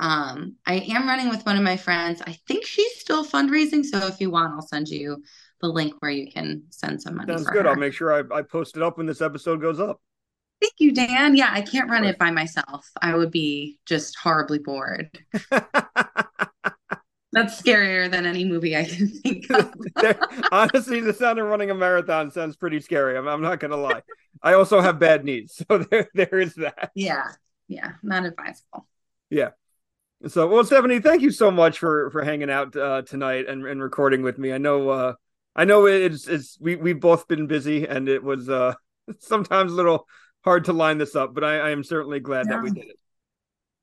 Um, 0.00 0.56
I 0.66 0.80
am 0.80 1.08
running 1.08 1.30
with 1.30 1.46
one 1.46 1.56
of 1.56 1.62
my 1.62 1.78
friends. 1.78 2.20
I 2.26 2.38
think 2.46 2.66
she's 2.66 3.00
still 3.00 3.24
fundraising. 3.24 3.84
So 3.84 4.06
if 4.06 4.20
you 4.20 4.30
want, 4.30 4.52
I'll 4.52 4.60
send 4.60 4.88
you 4.88 5.22
the 5.62 5.68
link 5.68 5.94
where 6.00 6.10
you 6.10 6.30
can 6.30 6.64
send 6.68 7.00
some 7.00 7.14
money 7.14 7.32
sounds 7.32 7.48
good. 7.48 7.64
her. 7.64 7.70
I'll 7.70 7.76
make 7.76 7.94
sure 7.94 8.12
I, 8.12 8.38
I 8.38 8.42
post 8.42 8.76
it 8.76 8.82
up 8.82 8.98
when 8.98 9.06
this 9.06 9.22
episode 9.22 9.62
goes 9.62 9.80
up. 9.80 10.00
Thank 10.64 10.74
you, 10.78 10.92
Dan. 10.92 11.36
Yeah, 11.36 11.50
I 11.52 11.60
can't 11.60 11.90
run 11.90 12.04
it 12.04 12.16
by 12.18 12.30
myself. 12.30 12.90
I 13.02 13.14
would 13.14 13.30
be 13.30 13.78
just 13.84 14.16
horribly 14.16 14.58
bored. 14.58 15.10
That's 17.32 17.60
scarier 17.60 18.10
than 18.10 18.24
any 18.24 18.46
movie 18.46 18.74
I 18.74 18.84
can 18.84 19.08
think 19.22 19.44
of. 19.50 19.74
Honestly, 20.50 21.00
the 21.00 21.12
sound 21.12 21.38
of 21.38 21.48
running 21.48 21.70
a 21.70 21.74
marathon 21.74 22.30
sounds 22.30 22.56
pretty 22.56 22.80
scary. 22.80 23.18
I'm, 23.18 23.28
I'm 23.28 23.42
not 23.42 23.60
gonna 23.60 23.76
lie. 23.76 24.00
I 24.42 24.54
also 24.54 24.80
have 24.80 24.98
bad 24.98 25.22
knees, 25.22 25.60
so 25.68 25.78
there 25.90 26.08
there 26.14 26.40
is 26.40 26.54
that. 26.54 26.92
yeah, 26.94 27.32
yeah, 27.68 27.92
not 28.02 28.24
advisable. 28.24 28.86
Yeah. 29.28 29.50
So, 30.26 30.48
well, 30.48 30.64
Stephanie, 30.64 31.00
thank 31.00 31.20
you 31.20 31.30
so 31.30 31.50
much 31.50 31.78
for 31.78 32.10
for 32.10 32.24
hanging 32.24 32.48
out 32.48 32.74
uh, 32.74 33.02
tonight 33.02 33.48
and, 33.48 33.66
and 33.66 33.82
recording 33.82 34.22
with 34.22 34.38
me. 34.38 34.50
I 34.50 34.58
know, 34.58 34.88
uh, 34.88 35.14
I 35.54 35.66
know 35.66 35.84
it's 35.84 36.26
it's 36.26 36.56
we 36.58 36.76
we've 36.76 37.00
both 37.00 37.28
been 37.28 37.48
busy, 37.48 37.86
and 37.86 38.08
it 38.08 38.24
was 38.24 38.48
uh, 38.48 38.72
sometimes 39.18 39.70
a 39.70 39.76
little 39.76 40.06
hard 40.44 40.66
to 40.66 40.72
line 40.72 40.98
this 40.98 41.16
up, 41.16 41.34
but 41.34 41.42
I, 41.42 41.58
I 41.58 41.70
am 41.70 41.82
certainly 41.82 42.20
glad 42.20 42.48
that 42.48 42.62
we 42.62 42.70
did 42.70 42.84
it. 42.84 42.98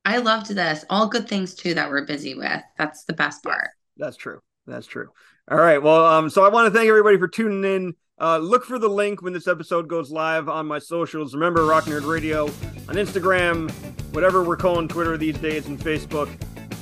I 0.05 0.17
loved 0.17 0.47
this. 0.47 0.85
All 0.89 1.07
good 1.07 1.27
things 1.27 1.53
too 1.53 1.73
that 1.73 1.89
we're 1.89 2.05
busy 2.05 2.33
with. 2.35 2.61
That's 2.77 3.03
the 3.03 3.13
best 3.13 3.43
part. 3.43 3.69
That's 3.97 4.17
true. 4.17 4.41
That's 4.65 4.87
true. 4.87 5.09
All 5.49 5.57
right. 5.57 5.81
Well, 5.81 6.05
um, 6.05 6.29
so 6.29 6.43
I 6.43 6.49
want 6.49 6.71
to 6.71 6.77
thank 6.77 6.89
everybody 6.89 7.17
for 7.17 7.27
tuning 7.27 7.63
in. 7.63 7.93
Uh, 8.19 8.37
look 8.37 8.63
for 8.63 8.77
the 8.77 8.87
link 8.87 9.21
when 9.21 9.33
this 9.33 9.47
episode 9.47 9.87
goes 9.87 10.11
live 10.11 10.47
on 10.47 10.67
my 10.67 10.79
socials. 10.79 11.33
Remember, 11.33 11.65
Rock 11.65 11.85
Nerd 11.85 12.07
Radio 12.07 12.45
on 12.45 12.95
Instagram, 12.95 13.71
whatever 14.13 14.43
we're 14.43 14.57
calling 14.57 14.87
Twitter 14.87 15.17
these 15.17 15.37
days, 15.37 15.65
and 15.65 15.79
Facebook. 15.79 16.29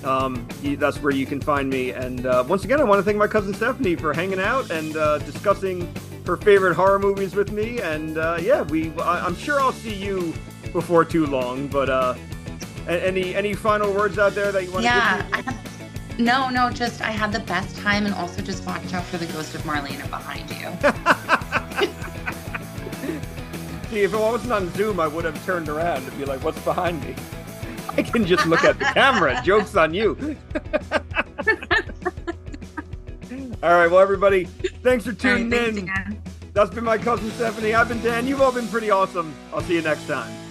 Um, 0.04 0.48
that's 0.78 0.98
where 0.98 1.14
you 1.14 1.26
can 1.26 1.42
find 1.42 1.70
me. 1.70 1.92
And 1.92 2.26
uh, 2.26 2.44
once 2.48 2.66
again, 2.66 2.80
I 2.80 2.84
want 2.84 3.00
to 3.00 3.04
thank 3.04 3.18
my 3.18 3.28
cousin 3.28 3.54
Stephanie 3.54 3.96
for 3.96 4.14
hanging 4.14 4.40
out 4.40 4.70
and 4.72 4.96
uh, 4.96 5.18
discussing 5.20 5.94
her 6.30 6.38
favorite 6.38 6.76
horror 6.76 7.00
movies 7.00 7.36
with 7.36 7.52
me. 7.52 7.82
And 7.82 8.18
uh, 8.18 8.38
yeah, 8.40 8.62
we. 8.62 8.92
I, 9.00 9.26
I'm 9.26 9.36
sure 9.36 9.60
I'll 9.60 9.74
see 9.74 9.94
you 9.94 10.34
before 10.72 11.04
too 11.04 11.26
long. 11.26 11.68
But 11.68 11.90
uh, 11.90 12.16
any 12.88 13.36
any 13.36 13.54
final 13.54 13.92
words 13.92 14.20
out 14.20 14.36
there 14.36 14.52
that 14.52 14.64
you 14.64 14.72
want 14.72 14.84
to 14.84 14.90
Yeah. 14.90 15.24
give? 15.24 15.48
I 15.48 15.56
no, 16.20 16.50
no, 16.50 16.70
just 16.70 17.02
I 17.02 17.12
had 17.12 17.32
the 17.32 17.40
best 17.40 17.78
time 17.78 18.06
and 18.06 18.14
also 18.14 18.42
just 18.42 18.66
watch 18.66 18.94
out 18.94 19.06
for 19.06 19.18
the 19.18 19.26
ghost 19.28 19.56
of 19.56 19.62
Marlena 19.62 20.10
behind 20.10 20.50
you. 20.52 20.68
See, 23.90 24.04
if 24.04 24.14
it 24.14 24.20
wasn't 24.20 24.52
on 24.52 24.72
Zoom, 24.74 25.00
I 25.00 25.08
would 25.08 25.26
have 25.26 25.44
turned 25.46 25.70
around 25.70 26.08
and 26.08 26.18
be 26.18 26.26
like, 26.26 26.44
"What's 26.44 26.60
behind 26.60 27.02
me?" 27.04 27.16
I 27.98 28.04
can 28.04 28.26
just 28.26 28.46
look 28.46 28.64
at 28.64 28.78
the 28.78 28.86
camera. 28.86 29.42
Joke's 29.44 29.76
on 29.76 29.94
you. 29.94 30.16
All 33.62 33.72
right, 33.72 33.92
well, 33.92 34.00
everybody, 34.00 34.46
thanks 34.84 35.04
for 35.04 35.12
tuning 35.12 35.52
thanks 35.52 35.78
in. 35.78 36.22
That's 36.54 36.74
been 36.74 36.86
my 36.86 36.98
cousin 36.98 37.30
Stephanie. 37.32 37.74
I've 37.74 37.90
been 37.90 38.02
Dan. 38.02 38.26
You've 38.26 38.42
all 38.42 38.54
been 38.54 38.68
pretty 38.70 38.90
awesome. 38.90 39.34
I'll 39.54 39.62
see 39.62 39.76
you 39.76 39.82
next 39.82 40.08
time. 40.08 40.49